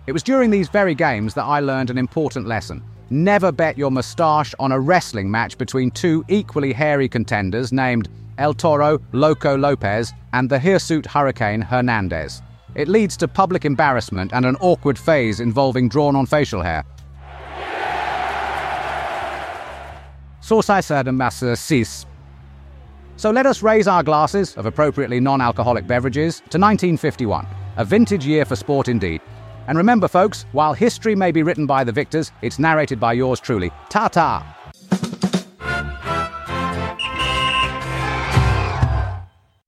It 0.06 0.12
was 0.12 0.22
during 0.22 0.50
these 0.50 0.68
very 0.68 0.94
games 0.94 1.34
that 1.34 1.42
I 1.42 1.58
learned 1.58 1.90
an 1.90 1.98
important 1.98 2.46
lesson. 2.46 2.84
Never 3.10 3.50
bet 3.50 3.76
your 3.76 3.90
moustache 3.90 4.54
on 4.60 4.70
a 4.70 4.78
wrestling 4.78 5.28
match 5.28 5.58
between 5.58 5.90
two 5.90 6.24
equally 6.28 6.72
hairy 6.72 7.08
contenders 7.08 7.72
named 7.72 8.08
El 8.38 8.54
Toro 8.54 9.00
Loco 9.12 9.56
Lopez 9.56 10.12
and 10.32 10.48
the 10.48 10.58
hirsute 10.58 11.06
hurricane 11.06 11.62
Hernandez. 11.62 12.42
It 12.76 12.86
leads 12.86 13.16
to 13.16 13.28
public 13.28 13.64
embarrassment 13.64 14.32
and 14.32 14.46
an 14.46 14.56
awkward 14.60 14.98
phase 14.98 15.40
involving 15.40 15.88
drawn 15.88 16.14
on 16.14 16.26
facial 16.26 16.62
hair. 16.62 16.84
Saucisse 20.44 21.02
de 21.02 21.10
Master 21.10 21.56
6. 21.56 22.04
So 23.16 23.30
let 23.30 23.46
us 23.46 23.62
raise 23.62 23.88
our 23.88 24.02
glasses 24.02 24.54
of 24.58 24.66
appropriately 24.66 25.18
non 25.18 25.40
alcoholic 25.40 25.86
beverages 25.86 26.40
to 26.50 26.58
1951, 26.58 27.46
a 27.78 27.84
vintage 27.86 28.26
year 28.26 28.44
for 28.44 28.54
sport 28.54 28.88
indeed. 28.88 29.22
And 29.68 29.78
remember, 29.78 30.06
folks, 30.06 30.44
while 30.52 30.74
history 30.74 31.16
may 31.16 31.32
be 31.32 31.42
written 31.42 31.64
by 31.64 31.82
the 31.82 31.92
victors, 31.92 32.30
it's 32.42 32.58
narrated 32.58 33.00
by 33.00 33.14
yours 33.14 33.40
truly. 33.40 33.70
Ta 33.88 34.08
ta! 34.08 34.44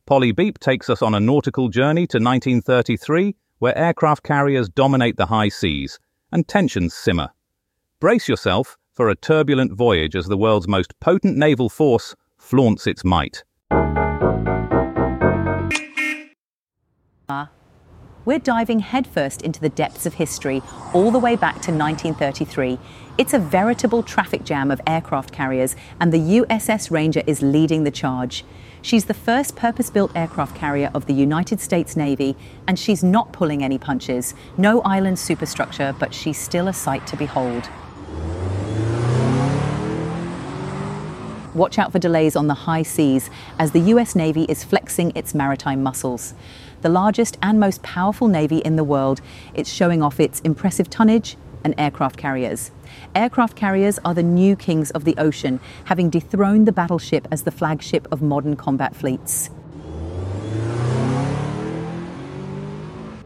Polly 0.04 0.32
Beep 0.32 0.58
takes 0.58 0.90
us 0.90 1.00
on 1.00 1.14
a 1.14 1.20
nautical 1.20 1.70
journey 1.70 2.06
to 2.06 2.18
1933, 2.18 3.34
where 3.60 3.78
aircraft 3.78 4.24
carriers 4.24 4.68
dominate 4.68 5.16
the 5.16 5.24
high 5.24 5.48
seas 5.48 5.98
and 6.32 6.46
tensions 6.46 6.92
simmer. 6.92 7.30
Brace 7.98 8.28
yourself 8.28 8.76
for 8.96 9.10
a 9.10 9.14
turbulent 9.14 9.72
voyage 9.72 10.16
as 10.16 10.26
the 10.26 10.38
world's 10.38 10.66
most 10.66 10.98
potent 10.98 11.36
naval 11.36 11.68
force 11.68 12.16
flaunts 12.38 12.86
its 12.86 13.04
might. 13.04 13.44
We're 18.26 18.40
diving 18.40 18.80
headfirst 18.80 19.42
into 19.42 19.60
the 19.60 19.68
depths 19.68 20.04
of 20.04 20.14
history, 20.14 20.60
all 20.92 21.12
the 21.12 21.18
way 21.20 21.36
back 21.36 21.54
to 21.62 21.70
1933. 21.70 22.76
It's 23.18 23.32
a 23.32 23.38
veritable 23.38 24.02
traffic 24.02 24.42
jam 24.42 24.72
of 24.72 24.80
aircraft 24.84 25.30
carriers, 25.30 25.76
and 26.00 26.12
the 26.12 26.40
USS 26.40 26.90
Ranger 26.90 27.22
is 27.28 27.40
leading 27.40 27.84
the 27.84 27.92
charge. 27.92 28.44
She's 28.82 29.04
the 29.04 29.14
first 29.14 29.54
purpose 29.54 29.90
built 29.90 30.10
aircraft 30.16 30.56
carrier 30.56 30.90
of 30.92 31.06
the 31.06 31.14
United 31.14 31.60
States 31.60 31.96
Navy, 31.96 32.34
and 32.66 32.76
she's 32.76 33.04
not 33.04 33.32
pulling 33.32 33.62
any 33.62 33.78
punches. 33.78 34.34
No 34.58 34.80
island 34.82 35.20
superstructure, 35.20 35.94
but 36.00 36.12
she's 36.12 36.36
still 36.36 36.66
a 36.66 36.72
sight 36.72 37.06
to 37.06 37.16
behold. 37.16 37.68
Watch 41.56 41.78
out 41.78 41.90
for 41.90 41.98
delays 41.98 42.36
on 42.36 42.48
the 42.48 42.54
high 42.54 42.82
seas 42.82 43.30
as 43.58 43.72
the 43.72 43.80
US 43.80 44.14
Navy 44.14 44.44
is 44.44 44.62
flexing 44.62 45.10
its 45.16 45.34
maritime 45.34 45.82
muscles 45.82 46.34
the 46.82 46.88
largest 46.90 47.38
and 47.42 47.58
most 47.58 47.82
powerful 47.82 48.28
navy 48.28 48.58
in 48.58 48.76
the 48.76 48.84
world. 48.84 49.20
It's 49.54 49.72
showing 49.72 50.02
off 50.02 50.20
its 50.20 50.40
impressive 50.40 50.90
tonnage 50.90 51.36
and 51.64 51.74
aircraft 51.78 52.16
carriers. 52.16 52.70
Aircraft 53.14 53.56
carriers 53.56 53.98
are 54.04 54.14
the 54.14 54.22
new 54.22 54.54
kings 54.54 54.90
of 54.92 55.04
the 55.04 55.16
ocean, 55.16 55.58
having 55.86 56.10
dethroned 56.10 56.68
the 56.68 56.72
battleship 56.72 57.26
as 57.30 57.42
the 57.42 57.50
flagship 57.50 58.06
of 58.12 58.22
modern 58.22 58.54
combat 58.54 58.94
fleets. 58.94 59.50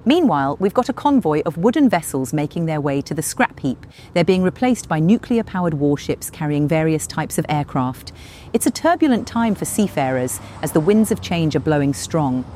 Meanwhile, 0.07 0.57
we've 0.59 0.73
got 0.73 0.89
a 0.89 0.95
convoy 0.95 1.43
of 1.45 1.59
wooden 1.59 1.87
vessels 1.91 2.33
making 2.33 2.65
their 2.65 2.81
way 2.81 3.03
to 3.03 3.13
the 3.13 3.21
scrap 3.21 3.61
heap. 3.61 3.85
They're 4.15 4.25
being 4.25 4.43
replaced 4.43 4.89
by 4.89 4.99
nuclear 4.99 5.45
powered 5.45 5.75
warships 5.75 6.31
carrying 6.31 6.67
various 6.67 7.07
types 7.07 7.37
of 7.37 7.45
aircraft. 7.51 8.13
It's 8.55 8.67
a 8.67 8.71
turbulent 8.71 9.29
time 9.29 9.55
for 9.55 9.67
seafarers 9.67 10.41
as 10.63 10.73
the 10.73 10.81
winds 10.81 11.13
of 11.13 11.21
change 11.21 11.55
are 11.55 11.61
blowing 11.61 11.93
strong. 11.93 12.47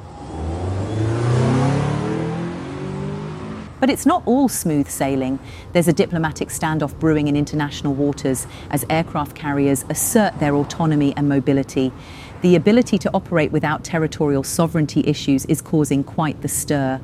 But 3.79 3.91
it's 3.91 4.07
not 4.07 4.23
all 4.25 4.49
smooth 4.49 4.89
sailing. 4.89 5.39
There's 5.75 5.89
a 5.89 5.93
diplomatic 5.93 6.49
standoff 6.49 6.99
brewing 6.99 7.29
in 7.29 7.37
international 7.37 7.93
waters 7.93 8.47
as 8.71 8.87
aircraft 8.89 9.37
carriers 9.37 9.85
assert 9.91 10.39
their 10.41 10.55
autonomy 10.55 11.13
and 11.19 11.29
mobility. 11.29 11.93
The 12.41 12.57
ability 12.57 12.97
to 12.99 13.11
operate 13.13 13.53
without 13.53 13.85
territorial 13.85 14.43
sovereignty 14.43 15.03
issues 15.07 15.45
is 15.45 15.61
causing 15.61 16.03
quite 16.03 16.41
the 16.41 16.49
stir. 16.49 17.03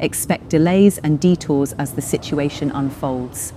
Expect 0.00 0.48
delays 0.48 0.96
and 0.98 1.20
detours 1.20 1.74
as 1.74 1.92
the 1.92 2.00
situation 2.00 2.70
unfolds. 2.70 3.52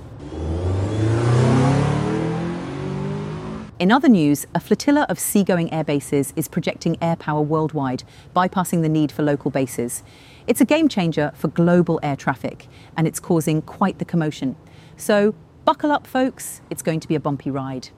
In 3.79 3.91
other 3.91 4.09
news, 4.09 4.45
a 4.53 4.59
flotilla 4.59 5.05
of 5.09 5.19
seagoing 5.19 5.69
airbases 5.69 6.31
is 6.35 6.47
projecting 6.47 6.97
air 7.01 7.15
power 7.15 7.41
worldwide, 7.41 8.03
bypassing 8.35 8.81
the 8.81 8.89
need 8.89 9.11
for 9.11 9.23
local 9.23 9.51
bases. 9.51 10.03
It's 10.45 10.61
a 10.61 10.65
game 10.65 10.87
changer 10.87 11.31
for 11.33 11.47
global 11.47 11.99
air 12.03 12.15
traffic, 12.15 12.67
and 12.95 13.07
it's 13.07 13.19
causing 13.19 13.61
quite 13.61 13.99
the 13.99 14.05
commotion. 14.05 14.55
So, 14.95 15.35
buckle 15.65 15.91
up, 15.91 16.05
folks, 16.05 16.61
it's 16.69 16.81
going 16.81 16.99
to 16.99 17.07
be 17.07 17.15
a 17.15 17.19
bumpy 17.19 17.51
ride. 17.51 17.89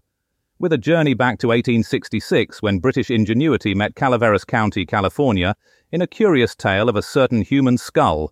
with 0.58 0.72
a 0.72 0.78
journey 0.78 1.16
back 1.16 1.38
to 1.40 1.48
1866 1.48 2.62
when 2.62 2.80
British 2.80 3.12
ingenuity 3.12 3.76
met 3.76 3.96
Calaveras 3.96 4.46
County, 4.46 4.86
California, 4.86 5.58
in 5.92 6.02
a 6.02 6.08
curious 6.08 6.56
tale 6.56 6.88
of 6.88 6.96
a 6.96 7.02
certain 7.02 7.42
human 7.42 7.78
skull. 7.78 8.32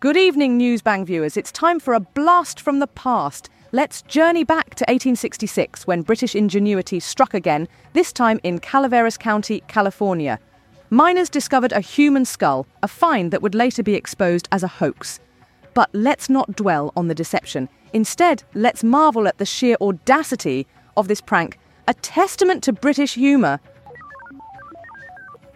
Good 0.00 0.16
evening, 0.16 0.58
Newsbang 0.58 1.04
viewers. 1.04 1.36
It's 1.36 1.52
time 1.52 1.78
for 1.78 1.92
a 1.92 2.00
blast 2.00 2.58
from 2.58 2.78
the 2.78 2.86
past. 2.86 3.50
Let's 3.70 4.00
journey 4.00 4.44
back 4.44 4.70
to 4.76 4.84
1866 4.84 5.86
when 5.86 6.00
British 6.00 6.34
ingenuity 6.34 7.00
struck 7.00 7.34
again, 7.34 7.68
this 7.92 8.10
time 8.10 8.40
in 8.42 8.60
Calaveras 8.60 9.18
County, 9.18 9.62
California. 9.68 10.38
miners 10.88 11.28
discovered 11.28 11.72
a 11.72 11.80
human 11.80 12.24
skull, 12.24 12.66
a 12.82 12.88
find 12.88 13.30
that 13.30 13.42
would 13.42 13.54
later 13.54 13.82
be 13.82 13.94
exposed 13.94 14.48
as 14.52 14.62
a 14.62 14.68
hoax. 14.68 15.20
But 15.74 15.90
let's 15.92 16.30
not 16.30 16.56
dwell 16.56 16.94
on 16.96 17.08
the 17.08 17.14
deception. 17.14 17.68
Instead, 17.92 18.42
let's 18.54 18.82
marvel 18.82 19.28
at 19.28 19.36
the 19.36 19.44
sheer 19.44 19.76
audacity 19.82 20.66
of 20.96 21.08
this 21.08 21.20
prank, 21.20 21.58
a 21.86 21.92
testament 21.92 22.62
to 22.62 22.72
British 22.72 23.16
humour. 23.16 23.60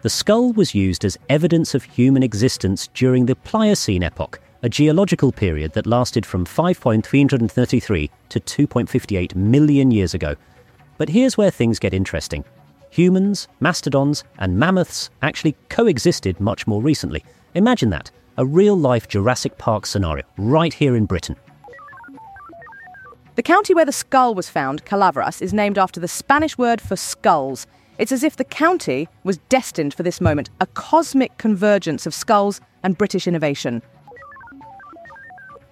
The 0.05 0.09
skull 0.11 0.53
was 0.53 0.75
used 0.75 1.03
as 1.03 1.17
evidence 1.29 1.73
of 1.73 1.83
human 1.83 2.21
existence 2.21 2.89
during 2.93 3.25
the 3.25 3.35
Pliocene 3.35 4.03
epoch, 4.03 4.39
a 4.61 4.69
geological 4.69 5.31
period 5.31 5.73
that 5.73 5.87
lasted 5.87 6.27
from 6.27 6.45
5.333 6.45 8.11
to 8.29 8.39
2.58 8.39 9.33
million 9.33 9.89
years 9.89 10.13
ago. 10.13 10.35
But 10.99 11.09
here's 11.09 11.37
where 11.37 11.49
things 11.49 11.79
get 11.79 11.91
interesting. 11.91 12.45
Humans, 12.91 13.47
mastodons, 13.59 14.23
and 14.37 14.59
mammoths 14.59 15.09
actually 15.23 15.55
coexisted 15.69 16.39
much 16.39 16.67
more 16.67 16.83
recently. 16.83 17.25
Imagine 17.55 17.89
that 17.89 18.11
a 18.37 18.45
real 18.45 18.77
life 18.77 19.07
Jurassic 19.07 19.57
Park 19.57 19.87
scenario 19.87 20.23
right 20.37 20.71
here 20.75 20.95
in 20.95 21.07
Britain. 21.07 21.35
The 23.33 23.41
county 23.41 23.73
where 23.73 23.85
the 23.85 23.91
skull 23.91 24.35
was 24.35 24.49
found, 24.49 24.85
Calaveras, 24.85 25.41
is 25.41 25.51
named 25.51 25.79
after 25.79 25.99
the 25.99 26.07
Spanish 26.07 26.59
word 26.59 26.79
for 26.79 26.95
skulls. 26.95 27.65
It's 27.97 28.11
as 28.11 28.23
if 28.23 28.35
the 28.35 28.43
county 28.43 29.07
was 29.23 29.37
destined 29.49 29.93
for 29.93 30.03
this 30.03 30.19
moment, 30.19 30.49
a 30.59 30.65
cosmic 30.67 31.37
convergence 31.37 32.05
of 32.05 32.13
skulls 32.13 32.59
and 32.83 32.97
British 32.97 33.25
innovation. 33.25 33.81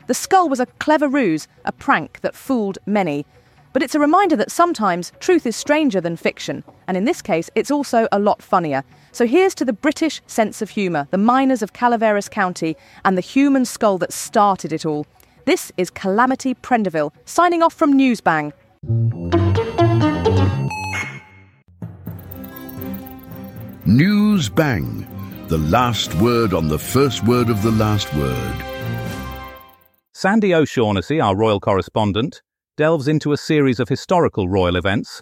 The 0.07 0.13
skull 0.13 0.47
was 0.47 0.59
a 0.59 0.65
clever 0.65 1.07
ruse, 1.07 1.47
a 1.65 1.71
prank 1.71 2.21
that 2.21 2.35
fooled 2.35 2.77
many. 2.85 3.25
But 3.73 3.81
it's 3.81 3.95
a 3.95 3.99
reminder 3.99 4.35
that 4.35 4.51
sometimes 4.51 5.11
truth 5.19 5.45
is 5.45 5.55
stranger 5.55 5.99
than 5.99 6.15
fiction, 6.15 6.63
and 6.87 6.95
in 6.95 7.05
this 7.05 7.21
case, 7.21 7.49
it's 7.55 7.71
also 7.71 8.07
a 8.11 8.19
lot 8.19 8.41
funnier. 8.41 8.83
So 9.11 9.25
here's 9.25 9.55
to 9.55 9.65
the 9.65 9.73
British 9.73 10.21
sense 10.27 10.61
of 10.61 10.69
humour, 10.69 11.07
the 11.11 11.17
miners 11.17 11.61
of 11.61 11.73
Calaveras 11.73 12.29
County, 12.29 12.77
and 13.03 13.17
the 13.17 13.21
human 13.21 13.65
skull 13.65 13.97
that 13.97 14.13
started 14.13 14.71
it 14.71 14.85
all. 14.85 15.05
This 15.45 15.71
is 15.75 15.89
Calamity 15.89 16.53
Prendeville, 16.53 17.11
signing 17.25 17.63
off 17.63 17.73
from 17.73 17.97
Newsbang. 17.97 18.53
News 23.85 24.47
Bang. 24.47 25.05
The 25.49 25.57
last 25.57 26.15
word 26.15 26.53
on 26.53 26.69
the 26.69 26.79
first 26.79 27.25
word 27.27 27.49
of 27.49 27.61
the 27.63 27.71
last 27.71 28.13
word. 28.13 28.63
Sandy 30.13 30.55
O'Shaughnessy, 30.55 31.19
our 31.19 31.35
royal 31.35 31.59
correspondent, 31.59 32.41
delves 32.77 33.09
into 33.09 33.33
a 33.33 33.37
series 33.37 33.81
of 33.81 33.89
historical 33.89 34.47
royal 34.47 34.77
events, 34.77 35.21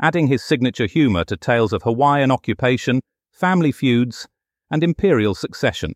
adding 0.00 0.28
his 0.28 0.44
signature 0.44 0.86
humour 0.86 1.24
to 1.24 1.36
tales 1.36 1.72
of 1.72 1.82
Hawaiian 1.82 2.30
occupation, 2.30 3.00
family 3.32 3.72
feuds, 3.72 4.28
and 4.70 4.84
imperial 4.84 5.34
succession. 5.34 5.92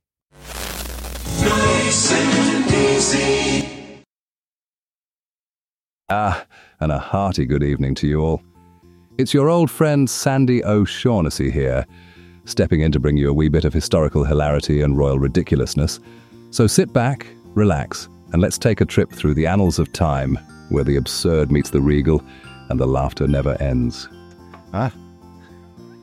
Ah, 6.09 6.45
and 6.81 6.91
a 6.91 6.99
hearty 6.99 7.47
good 7.47 7.63
evening 7.63 7.95
to 7.95 8.09
you 8.09 8.21
all. 8.21 8.43
It's 9.21 9.35
your 9.35 9.51
old 9.51 9.71
friend 9.71 10.09
Sandy 10.09 10.65
O'Shaughnessy 10.65 11.51
here, 11.51 11.85
stepping 12.47 12.81
in 12.81 12.91
to 12.93 12.99
bring 12.99 13.19
you 13.19 13.29
a 13.29 13.35
wee 13.35 13.51
bit 13.51 13.67
of 13.67 13.75
historical 13.75 14.25
hilarity 14.25 14.81
and 14.81 14.97
royal 14.97 15.19
ridiculousness. 15.19 16.01
So 16.49 16.67
sit 16.67 16.95
back, 16.95 17.27
relax, 17.55 18.09
and 18.33 18.41
let's 18.41 18.57
take 18.57 18.81
a 18.81 18.87
trip 18.87 19.13
through 19.13 19.35
the 19.35 19.47
annals 19.47 19.79
of 19.79 19.93
time, 19.93 20.39
where 20.71 20.85
the 20.85 20.97
absurd 20.97 21.53
meets 21.53 21.69
the 21.69 21.83
regal 21.83 22.25
and 22.71 22.81
the 22.81 22.87
laughter 22.87 23.29
never 23.29 23.61
ends. 23.61 24.09
Ah. 24.73 24.91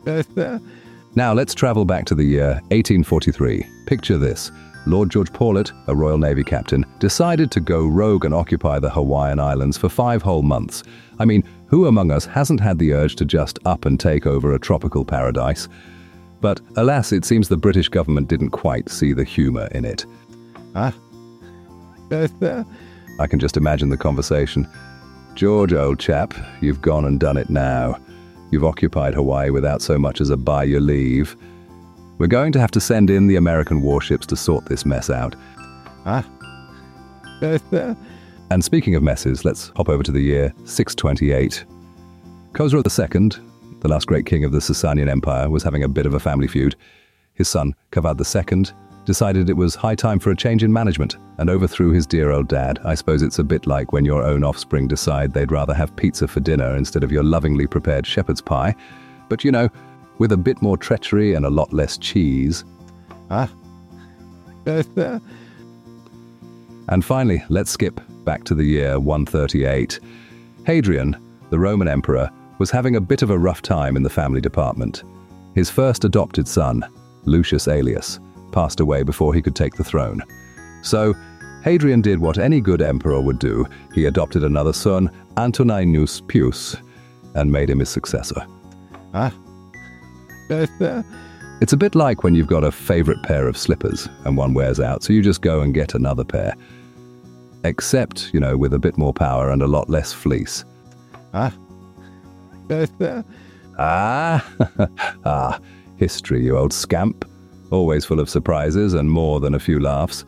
now 1.15 1.33
let's 1.33 1.55
travel 1.55 1.85
back 1.85 2.05
to 2.05 2.13
the 2.13 2.23
year 2.23 2.61
1843. 2.69 3.65
Picture 3.87 4.19
this. 4.19 4.51
Lord 4.85 5.09
George 5.09 5.33
Paulet, 5.33 5.71
a 5.87 5.95
Royal 5.95 6.19
Navy 6.19 6.43
captain, 6.43 6.85
decided 6.99 7.49
to 7.49 7.59
go 7.61 7.87
rogue 7.87 8.25
and 8.25 8.33
occupy 8.35 8.77
the 8.77 8.91
Hawaiian 8.91 9.39
Islands 9.39 9.75
for 9.75 9.89
five 9.89 10.21
whole 10.21 10.43
months. 10.43 10.83
I 11.19 11.25
mean, 11.25 11.43
who 11.67 11.87
among 11.87 12.11
us 12.11 12.25
hasn't 12.25 12.59
had 12.59 12.79
the 12.79 12.93
urge 12.93 13.15
to 13.17 13.25
just 13.25 13.59
up 13.65 13.85
and 13.85 13.99
take 13.99 14.25
over 14.25 14.53
a 14.53 14.59
tropical 14.59 15.03
paradise? 15.03 15.67
But 16.39 16.61
alas, 16.75 17.11
it 17.11 17.25
seems 17.25 17.49
the 17.49 17.57
British 17.57 17.89
government 17.89 18.27
didn't 18.27 18.51
quite 18.51 18.89
see 18.89 19.13
the 19.13 19.23
humour 19.23 19.67
in 19.71 19.85
it. 19.85 20.05
Ah. 20.75 20.93
I 23.19 23.27
can 23.27 23.39
just 23.39 23.57
imagine 23.57 23.89
the 23.89 23.97
conversation. 23.97 24.67
George, 25.33 25.73
old 25.73 25.99
chap, 25.99 26.33
you've 26.61 26.81
gone 26.81 27.05
and 27.05 27.19
done 27.19 27.37
it 27.37 27.49
now. 27.49 27.99
You've 28.51 28.63
occupied 28.63 29.13
Hawaii 29.13 29.49
without 29.49 29.81
so 29.81 29.97
much 29.97 30.21
as 30.21 30.29
a 30.29 30.37
by 30.37 30.63
your 30.63 30.79
leave. 30.79 31.35
We're 32.17 32.27
going 32.27 32.51
to 32.53 32.59
have 32.59 32.71
to 32.71 32.79
send 32.79 33.09
in 33.09 33.27
the 33.27 33.35
American 33.35 33.81
warships 33.81 34.25
to 34.27 34.35
sort 34.35 34.65
this 34.65 34.85
mess 34.85 35.09
out. 35.09 35.35
Ah. 36.05 36.25
and 38.49 38.63
speaking 38.63 38.95
of 38.95 39.03
messes, 39.03 39.43
let's 39.43 39.71
hop 39.75 39.89
over 39.89 40.03
to 40.03 40.11
the 40.11 40.21
year 40.21 40.53
628. 40.65 41.65
Khosrow 42.53 42.81
II, 42.81 43.43
the 43.81 43.87
last 43.87 44.07
great 44.07 44.25
king 44.25 44.43
of 44.45 44.51
the 44.51 44.59
Sasanian 44.59 45.09
Empire, 45.09 45.49
was 45.49 45.63
having 45.63 45.83
a 45.83 45.89
bit 45.89 46.05
of 46.05 46.13
a 46.13 46.19
family 46.19 46.47
feud. 46.47 46.75
His 47.33 47.49
son, 47.49 47.75
Kavad 47.91 48.17
II, 48.19 48.73
decided 49.05 49.49
it 49.49 49.57
was 49.57 49.75
high 49.75 49.95
time 49.95 50.19
for 50.19 50.31
a 50.31 50.35
change 50.35 50.63
in 50.63 50.71
management 50.71 51.17
and 51.37 51.49
overthrew 51.49 51.91
his 51.91 52.05
dear 52.05 52.31
old 52.31 52.47
dad. 52.47 52.79
I 52.83 52.95
suppose 52.95 53.21
it's 53.21 53.39
a 53.39 53.43
bit 53.43 53.67
like 53.67 53.91
when 53.91 54.05
your 54.05 54.23
own 54.23 54.43
offspring 54.43 54.87
decide 54.87 55.33
they'd 55.33 55.51
rather 55.51 55.73
have 55.73 55.95
pizza 55.95 56.27
for 56.27 56.39
dinner 56.39 56.75
instead 56.75 57.03
of 57.03 57.11
your 57.11 57.23
lovingly 57.23 57.67
prepared 57.67 58.07
shepherd's 58.07 58.41
pie. 58.41 58.75
But 59.29 59.43
you 59.43 59.51
know, 59.51 59.69
with 60.17 60.31
a 60.31 60.37
bit 60.37 60.61
more 60.61 60.77
treachery 60.77 61.33
and 61.35 61.45
a 61.45 61.49
lot 61.49 61.73
less 61.73 61.97
cheese. 61.97 62.63
Ah. 63.29 63.49
and 64.65 65.21
finally, 67.03 67.43
let's 67.49 67.71
skip 67.71 68.01
back 68.27 68.43
to 68.43 68.53
the 68.53 68.65
year 68.65 68.99
138. 68.99 70.01
Hadrian, 70.65 71.15
the 71.49 71.57
Roman 71.57 71.87
emperor, 71.87 72.29
was 72.59 72.69
having 72.69 72.97
a 72.97 73.01
bit 73.01 73.21
of 73.21 73.29
a 73.29 73.39
rough 73.39 73.61
time 73.61 73.95
in 73.95 74.03
the 74.03 74.09
family 74.09 74.41
department. 74.41 75.03
His 75.55 75.69
first 75.69 76.03
adopted 76.03 76.45
son, 76.45 76.85
Lucius 77.23 77.69
Aelius, 77.69 78.19
passed 78.51 78.81
away 78.81 79.03
before 79.03 79.33
he 79.33 79.41
could 79.41 79.55
take 79.55 79.75
the 79.75 79.83
throne. 79.85 80.21
So, 80.81 81.13
Hadrian 81.63 82.01
did 82.01 82.19
what 82.19 82.37
any 82.37 82.59
good 82.59 82.81
emperor 82.81 83.21
would 83.21 83.39
do. 83.39 83.65
He 83.95 84.07
adopted 84.07 84.43
another 84.43 84.73
son, 84.73 85.09
Antoninus 85.37 86.19
Pius, 86.19 86.75
and 87.33 87.49
made 87.49 87.69
him 87.69 87.79
his 87.79 87.87
successor. 87.87 88.45
Ah. 89.13 89.33
it's 91.61 91.71
a 91.71 91.77
bit 91.77 91.95
like 91.95 92.23
when 92.23 92.35
you've 92.35 92.47
got 92.47 92.65
a 92.65 92.73
favorite 92.73 93.23
pair 93.23 93.47
of 93.47 93.57
slippers 93.57 94.09
and 94.25 94.35
one 94.35 94.53
wears 94.53 94.81
out, 94.81 95.01
so 95.01 95.13
you 95.13 95.21
just 95.21 95.41
go 95.41 95.61
and 95.61 95.73
get 95.73 95.95
another 95.95 96.25
pair. 96.25 96.53
Except, 97.67 98.33
you 98.33 98.39
know, 98.39 98.55
with 98.57 98.73
a 98.73 98.79
bit 98.79 98.97
more 98.97 99.13
power 99.13 99.51
and 99.51 99.61
a 99.61 99.67
lot 99.67 99.89
less 99.89 100.13
fleece. 100.13 100.63
Ah. 101.33 101.53
ah. 103.77 104.51
ah. 105.25 105.59
History, 105.97 106.43
you 106.43 106.57
old 106.57 106.71
scamp 106.71 107.25
always 107.71 108.05
full 108.05 108.19
of 108.19 108.29
surprises 108.29 108.93
and 108.93 109.09
more 109.09 109.39
than 109.39 109.53
a 109.53 109.59
few 109.59 109.79
laughs. 109.79 110.25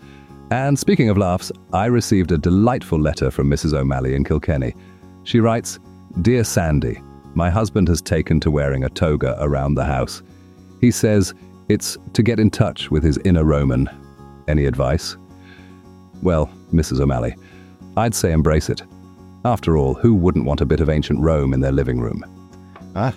And 0.51 0.77
speaking 0.77 1.09
of 1.09 1.17
laughs, 1.17 1.51
I 1.73 1.85
received 1.85 2.31
a 2.31 2.37
delightful 2.37 2.99
letter 2.99 3.31
from 3.31 3.49
Mrs. 3.49 3.73
O'Malley 3.73 4.15
in 4.15 4.23
Kilkenny. 4.23 4.73
She 5.23 5.39
writes, 5.39 5.79
Dear 6.21 6.43
Sandy, 6.43 7.01
my 7.35 7.49
husband 7.49 7.87
has 7.87 8.01
taken 8.01 8.39
to 8.41 8.51
wearing 8.51 8.83
a 8.83 8.89
toga 8.89 9.37
around 9.39 9.75
the 9.75 9.85
house. 9.85 10.23
He 10.81 10.91
says 10.91 11.33
it's 11.69 11.97
to 12.13 12.23
get 12.23 12.39
in 12.39 12.49
touch 12.49 12.89
with 12.89 13.03
his 13.03 13.19
inner 13.19 13.43
Roman. 13.43 13.89
Any 14.47 14.65
advice? 14.65 15.15
Well, 16.23 16.49
Mrs. 16.73 16.99
O'Malley, 16.99 17.35
I'd 17.97 18.15
say 18.15 18.31
embrace 18.31 18.69
it. 18.69 18.81
After 19.45 19.77
all, 19.77 19.93
who 19.93 20.13
wouldn't 20.13 20.45
want 20.45 20.61
a 20.61 20.65
bit 20.65 20.79
of 20.79 20.89
ancient 20.89 21.19
Rome 21.19 21.53
in 21.53 21.61
their 21.61 21.71
living 21.71 21.99
room? 21.99 22.23
Ah. 22.95 23.13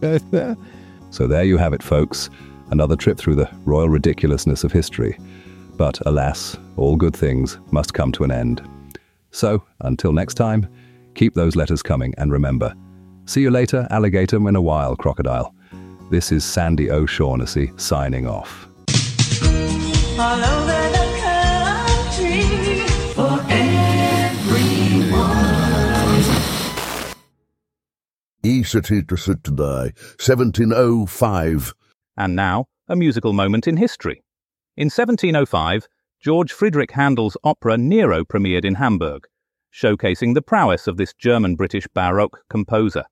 so 1.10 1.26
there 1.26 1.44
you 1.44 1.56
have 1.56 1.72
it, 1.72 1.82
folks 1.82 2.30
another 2.70 2.96
trip 2.96 3.18
through 3.18 3.34
the 3.34 3.50
royal 3.64 3.88
ridiculousness 3.88 4.64
of 4.64 4.72
history. 4.72 5.18
But 5.76 6.00
alas, 6.06 6.56
all 6.76 6.96
good 6.96 7.16
things 7.16 7.58
must 7.70 7.94
come 7.94 8.12
to 8.12 8.24
an 8.24 8.30
end. 8.30 8.66
So, 9.30 9.62
until 9.80 10.12
next 10.12 10.34
time, 10.34 10.68
keep 11.14 11.34
those 11.34 11.56
letters 11.56 11.82
coming 11.82 12.14
and 12.18 12.32
remember, 12.32 12.74
see 13.26 13.42
you 13.42 13.50
later, 13.50 13.86
alligator 13.90 14.36
in 14.48 14.56
a 14.56 14.60
while, 14.60 14.96
crocodile. 14.96 15.54
This 16.10 16.32
is 16.32 16.44
Sandy 16.44 16.90
O'Shaughnessy 16.90 17.72
signing 17.76 18.26
off. 18.26 18.66
E. 28.42 28.62
today, 28.62 29.92
1705. 30.18 31.74
And 32.16 32.34
now, 32.34 32.66
a 32.88 32.96
musical 32.96 33.34
moment 33.34 33.68
in 33.68 33.76
history. 33.76 34.22
In 34.78 34.86
1705, 34.86 35.86
George 36.20 36.50
Friedrich 36.50 36.92
Handel's 36.92 37.36
opera 37.44 37.76
Nero 37.76 38.24
premiered 38.24 38.64
in 38.64 38.76
Hamburg, 38.76 39.26
showcasing 39.74 40.32
the 40.34 40.40
prowess 40.40 40.86
of 40.86 40.96
this 40.96 41.12
German 41.12 41.54
British 41.54 41.86
Baroque 41.94 42.40
composer. 42.48 43.04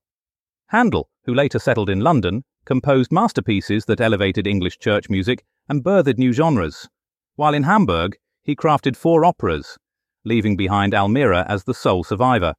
Handel, 0.67 1.09
who 1.25 1.35
later 1.35 1.59
settled 1.59 1.91
in 1.91 1.99
London, 1.99 2.43
composed 2.65 3.11
masterpieces 3.11 3.85
that 3.85 4.01
elevated 4.01 4.47
English 4.47 4.79
church 4.79 5.09
music 5.09 5.43
and 5.67 5.83
birthed 5.83 6.17
new 6.17 6.33
genres, 6.33 6.89
while 7.35 7.53
in 7.53 7.63
Hamburg, 7.63 8.17
he 8.41 8.55
crafted 8.55 8.95
four 8.95 9.23
operas, 9.23 9.77
leaving 10.25 10.57
behind 10.57 10.95
Almira 10.95 11.45
as 11.47 11.65
the 11.65 11.73
sole 11.75 12.03
survivor. 12.03 12.55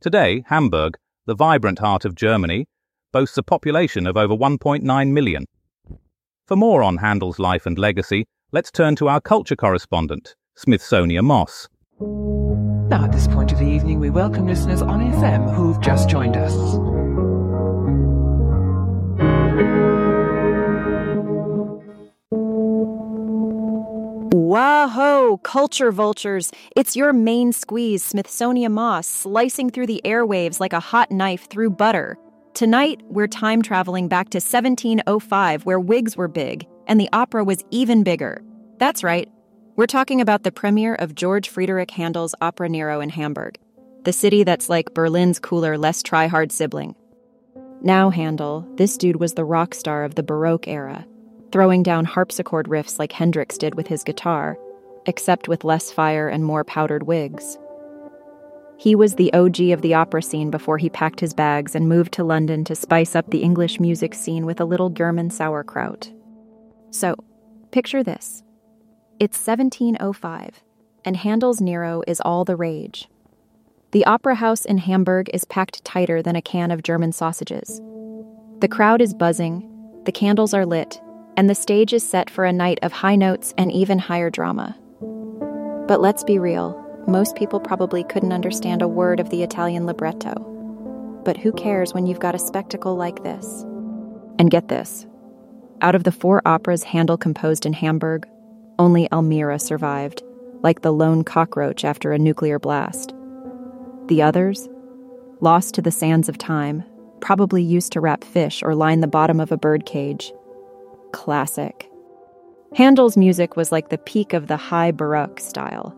Today, 0.00 0.44
Hamburg, 0.48 0.98
the 1.26 1.34
vibrant 1.34 1.78
heart 1.78 2.04
of 2.04 2.14
Germany, 2.14 2.66
boasts 3.12 3.38
a 3.38 3.42
population 3.42 4.06
of 4.06 4.16
over 4.16 4.34
1.9 4.34 5.12
million. 5.12 5.46
For 6.46 6.56
more 6.56 6.82
on 6.82 6.98
Handel's 6.98 7.38
life 7.38 7.64
and 7.64 7.78
legacy, 7.78 8.26
let's 8.52 8.70
turn 8.70 8.96
to 8.96 9.08
our 9.08 9.20
culture 9.20 9.56
correspondent, 9.56 10.34
Smithsonian 10.56 11.24
Moss. 11.24 11.68
Now, 12.00 13.04
at 13.04 13.12
this 13.12 13.28
point 13.28 13.52
of 13.52 13.58
the 13.58 13.66
evening, 13.66 14.00
we 14.00 14.10
welcome 14.10 14.46
listeners 14.46 14.82
on 14.82 15.00
FM 15.00 15.54
who've 15.54 15.80
just 15.80 16.08
joined 16.08 16.36
us. 16.36 16.54
Whoa, 24.54 25.40
culture 25.42 25.90
vultures. 25.90 26.52
It's 26.76 26.94
your 26.94 27.12
main 27.12 27.52
squeeze, 27.52 28.04
Smithsonian 28.04 28.70
Moss, 28.74 29.04
slicing 29.04 29.68
through 29.68 29.88
the 29.88 30.00
airwaves 30.04 30.60
like 30.60 30.72
a 30.72 30.78
hot 30.78 31.10
knife 31.10 31.50
through 31.50 31.70
butter. 31.70 32.16
Tonight, 32.54 33.02
we're 33.08 33.26
time 33.26 33.62
traveling 33.62 34.06
back 34.06 34.30
to 34.30 34.36
1705, 34.36 35.66
where 35.66 35.80
wigs 35.80 36.16
were 36.16 36.28
big, 36.28 36.68
and 36.86 37.00
the 37.00 37.08
opera 37.12 37.42
was 37.42 37.64
even 37.72 38.04
bigger. 38.04 38.44
That's 38.78 39.02
right. 39.02 39.28
We're 39.74 39.88
talking 39.88 40.20
about 40.20 40.44
the 40.44 40.52
premiere 40.52 40.94
of 40.94 41.16
George 41.16 41.48
Friedrich 41.48 41.90
Handel's 41.90 42.36
Opera 42.40 42.68
Nero 42.68 43.00
in 43.00 43.08
Hamburg, 43.08 43.58
the 44.04 44.12
city 44.12 44.44
that's 44.44 44.68
like 44.68 44.94
Berlin's 44.94 45.40
cooler, 45.40 45.76
less 45.76 46.00
try 46.00 46.28
hard 46.28 46.52
sibling. 46.52 46.94
Now, 47.82 48.08
Handel, 48.08 48.64
this 48.76 48.96
dude 48.96 49.16
was 49.16 49.34
the 49.34 49.44
rock 49.44 49.74
star 49.74 50.04
of 50.04 50.14
the 50.14 50.22
Baroque 50.22 50.68
era, 50.68 51.04
throwing 51.54 51.84
down 51.84 52.04
harpsichord 52.04 52.66
riffs 52.66 52.98
like 52.98 53.12
Hendrix 53.12 53.56
did 53.56 53.76
with 53.76 53.86
his 53.86 54.02
guitar, 54.02 54.58
except 55.06 55.46
with 55.46 55.62
less 55.62 55.92
fire 55.92 56.28
and 56.28 56.44
more 56.44 56.64
powdered 56.64 57.04
wigs. 57.04 57.56
He 58.76 58.96
was 58.96 59.14
the 59.14 59.32
OG 59.32 59.60
of 59.70 59.80
the 59.80 59.94
opera 59.94 60.20
scene 60.20 60.50
before 60.50 60.78
he 60.78 60.90
packed 60.90 61.20
his 61.20 61.32
bags 61.32 61.76
and 61.76 61.88
moved 61.88 62.10
to 62.14 62.24
London 62.24 62.64
to 62.64 62.74
spice 62.74 63.14
up 63.14 63.30
the 63.30 63.44
English 63.44 63.78
music 63.78 64.14
scene 64.14 64.46
with 64.46 64.60
a 64.60 64.64
little 64.64 64.90
German 64.90 65.30
sauerkraut. 65.30 66.12
So, 66.90 67.14
picture 67.70 68.02
this 68.02 68.42
it's 69.20 69.38
1705, 69.38 70.60
and 71.04 71.16
Handel's 71.16 71.60
Nero 71.60 72.02
is 72.08 72.20
all 72.20 72.44
the 72.44 72.56
rage. 72.56 73.08
The 73.92 74.04
opera 74.06 74.34
house 74.34 74.64
in 74.64 74.78
Hamburg 74.78 75.30
is 75.32 75.44
packed 75.44 75.84
tighter 75.84 76.20
than 76.20 76.34
a 76.34 76.42
can 76.42 76.72
of 76.72 76.82
German 76.82 77.12
sausages. 77.12 77.80
The 78.58 78.66
crowd 78.68 79.00
is 79.00 79.14
buzzing, 79.14 79.70
the 80.04 80.10
candles 80.10 80.52
are 80.52 80.66
lit, 80.66 81.00
and 81.36 81.48
the 81.48 81.54
stage 81.54 81.92
is 81.92 82.08
set 82.08 82.30
for 82.30 82.44
a 82.44 82.52
night 82.52 82.78
of 82.82 82.92
high 82.92 83.16
notes 83.16 83.54
and 83.58 83.70
even 83.72 83.98
higher 83.98 84.30
drama. 84.30 84.76
But 85.88 86.00
let's 86.00 86.24
be 86.24 86.38
real, 86.38 86.80
most 87.06 87.36
people 87.36 87.60
probably 87.60 88.04
couldn't 88.04 88.32
understand 88.32 88.82
a 88.82 88.88
word 88.88 89.20
of 89.20 89.30
the 89.30 89.42
Italian 89.42 89.86
libretto. 89.86 90.32
But 91.24 91.36
who 91.36 91.52
cares 91.52 91.92
when 91.92 92.06
you've 92.06 92.20
got 92.20 92.34
a 92.34 92.38
spectacle 92.38 92.96
like 92.96 93.22
this? 93.22 93.62
And 94.38 94.50
get 94.50 94.68
this 94.68 95.06
out 95.80 95.94
of 95.94 96.04
the 96.04 96.12
four 96.12 96.40
operas 96.46 96.82
Handel 96.82 97.18
composed 97.18 97.66
in 97.66 97.74
Hamburg, 97.74 98.26
only 98.78 99.10
Almira 99.12 99.58
survived, 99.58 100.22
like 100.62 100.80
the 100.80 100.92
lone 100.92 101.24
cockroach 101.24 101.84
after 101.84 102.12
a 102.12 102.18
nuclear 102.18 102.58
blast. 102.58 103.12
The 104.06 104.22
others, 104.22 104.68
lost 105.40 105.74
to 105.74 105.82
the 105.82 105.90
sands 105.90 106.28
of 106.28 106.38
time, 106.38 106.84
probably 107.20 107.62
used 107.62 107.92
to 107.92 108.00
wrap 108.00 108.24
fish 108.24 108.62
or 108.62 108.74
line 108.74 109.00
the 109.00 109.06
bottom 109.06 109.40
of 109.40 109.52
a 109.52 109.58
birdcage. 109.58 110.32
Classic. 111.14 111.88
Handel's 112.74 113.16
music 113.16 113.56
was 113.56 113.70
like 113.70 113.88
the 113.88 113.98
peak 113.98 114.32
of 114.32 114.48
the 114.48 114.56
high 114.56 114.90
Baroque 114.90 115.38
style, 115.38 115.96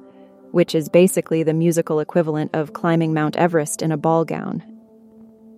which 0.50 0.74
is 0.74 0.90
basically 0.90 1.42
the 1.42 1.54
musical 1.54 2.00
equivalent 2.00 2.54
of 2.54 2.74
climbing 2.74 3.14
Mount 3.14 3.34
Everest 3.34 3.80
in 3.80 3.90
a 3.90 3.96
ball 3.96 4.26
gown. 4.26 4.62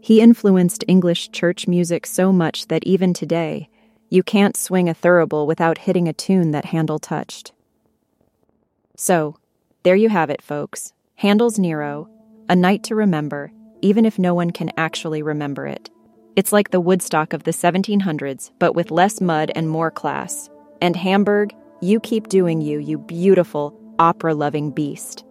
He 0.00 0.20
influenced 0.20 0.84
English 0.86 1.32
church 1.32 1.66
music 1.66 2.06
so 2.06 2.32
much 2.32 2.68
that 2.68 2.84
even 2.84 3.12
today, 3.12 3.68
you 4.08 4.22
can't 4.22 4.56
swing 4.56 4.88
a 4.88 4.94
thurible 4.94 5.44
without 5.44 5.78
hitting 5.78 6.06
a 6.06 6.12
tune 6.12 6.52
that 6.52 6.66
Handel 6.66 7.00
touched. 7.00 7.50
So, 8.96 9.38
there 9.82 9.96
you 9.96 10.08
have 10.08 10.30
it, 10.30 10.40
folks. 10.40 10.92
Handel's 11.16 11.58
Nero, 11.58 12.08
a 12.48 12.54
night 12.54 12.84
to 12.84 12.94
remember, 12.94 13.50
even 13.82 14.06
if 14.06 14.20
no 14.20 14.34
one 14.34 14.52
can 14.52 14.70
actually 14.76 15.20
remember 15.20 15.66
it. 15.66 15.90
It's 16.36 16.52
like 16.52 16.70
the 16.70 16.80
Woodstock 16.80 17.32
of 17.32 17.44
the 17.44 17.50
1700s, 17.50 18.50
but 18.58 18.74
with 18.74 18.90
less 18.90 19.20
mud 19.20 19.50
and 19.54 19.68
more 19.68 19.90
class. 19.90 20.48
And 20.80 20.94
Hamburg, 20.94 21.54
you 21.80 22.00
keep 22.00 22.28
doing 22.28 22.60
you, 22.60 22.78
you 22.78 22.98
beautiful, 22.98 23.78
opera 23.98 24.34
loving 24.34 24.70
beast. 24.70 25.24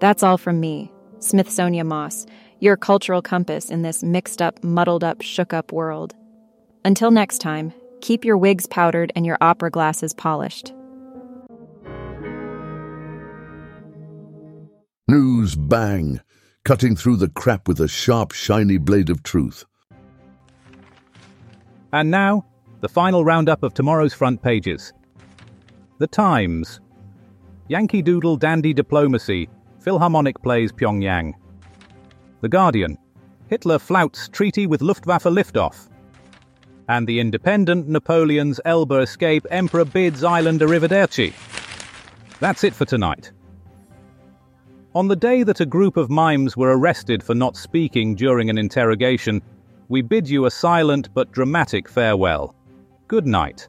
That's 0.00 0.22
all 0.22 0.38
from 0.38 0.60
me, 0.60 0.92
Smithsonia 1.20 1.84
Moss, 1.84 2.26
your 2.60 2.76
cultural 2.76 3.22
compass 3.22 3.70
in 3.70 3.82
this 3.82 4.02
mixed 4.02 4.42
up, 4.42 4.62
muddled 4.64 5.04
up, 5.04 5.22
shook 5.22 5.52
up 5.52 5.72
world. 5.72 6.14
Until 6.84 7.10
next 7.10 7.38
time, 7.38 7.72
keep 8.00 8.24
your 8.24 8.36
wigs 8.36 8.66
powdered 8.66 9.12
and 9.14 9.24
your 9.26 9.38
opera 9.40 9.70
glasses 9.70 10.14
polished. 10.14 10.72
News 15.08 15.54
bang, 15.54 16.20
cutting 16.64 16.96
through 16.96 17.16
the 17.16 17.28
crap 17.28 17.68
with 17.68 17.80
a 17.80 17.86
sharp, 17.86 18.32
shiny 18.32 18.76
blade 18.76 19.08
of 19.08 19.22
truth. 19.22 19.64
And 21.96 22.10
now, 22.10 22.44
the 22.82 22.90
final 22.90 23.24
roundup 23.24 23.62
of 23.62 23.72
tomorrow's 23.72 24.12
front 24.12 24.42
pages. 24.42 24.92
The 25.96 26.06
Times. 26.06 26.78
Yankee 27.68 28.02
Doodle 28.02 28.36
Dandy 28.36 28.74
Diplomacy. 28.74 29.48
Philharmonic 29.80 30.42
plays 30.42 30.70
Pyongyang. 30.72 31.32
The 32.42 32.50
Guardian. 32.50 32.98
Hitler 33.48 33.78
flouts 33.78 34.28
treaty 34.28 34.66
with 34.66 34.82
Luftwaffe 34.82 35.24
liftoff. 35.24 35.88
And 36.90 37.06
the 37.06 37.18
Independent 37.18 37.88
Napoleon's 37.88 38.60
Elba 38.66 38.98
escape 38.98 39.46
Emperor 39.50 39.86
bids 39.86 40.22
island 40.22 40.60
arrivederci. 40.60 41.32
That's 42.40 42.62
it 42.62 42.74
for 42.74 42.84
tonight. 42.84 43.32
On 44.94 45.08
the 45.08 45.16
day 45.16 45.44
that 45.44 45.60
a 45.60 45.66
group 45.66 45.96
of 45.96 46.10
mimes 46.10 46.58
were 46.58 46.76
arrested 46.76 47.22
for 47.22 47.34
not 47.34 47.56
speaking 47.56 48.14
during 48.14 48.50
an 48.50 48.58
interrogation, 48.58 49.40
we 49.88 50.02
bid 50.02 50.28
you 50.28 50.46
a 50.46 50.50
silent 50.50 51.08
but 51.14 51.32
dramatic 51.32 51.88
farewell. 51.88 52.54
Good 53.08 53.26
night. 53.26 53.68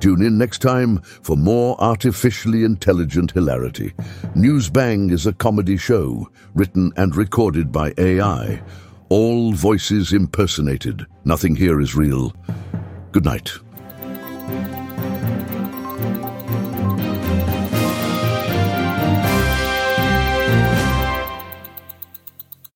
Tune 0.00 0.22
in 0.22 0.38
next 0.38 0.60
time 0.60 1.00
for 1.02 1.36
more 1.36 1.76
artificially 1.80 2.62
intelligent 2.64 3.32
hilarity. 3.32 3.92
Newsbang 4.36 5.10
is 5.10 5.26
a 5.26 5.32
comedy 5.32 5.76
show 5.76 6.30
written 6.54 6.92
and 6.96 7.16
recorded 7.16 7.72
by 7.72 7.92
AI. 7.98 8.62
All 9.08 9.52
voices 9.52 10.12
impersonated. 10.12 11.06
Nothing 11.24 11.56
here 11.56 11.80
is 11.80 11.96
real. 11.96 12.32
Good 13.10 13.24
night. 13.24 13.58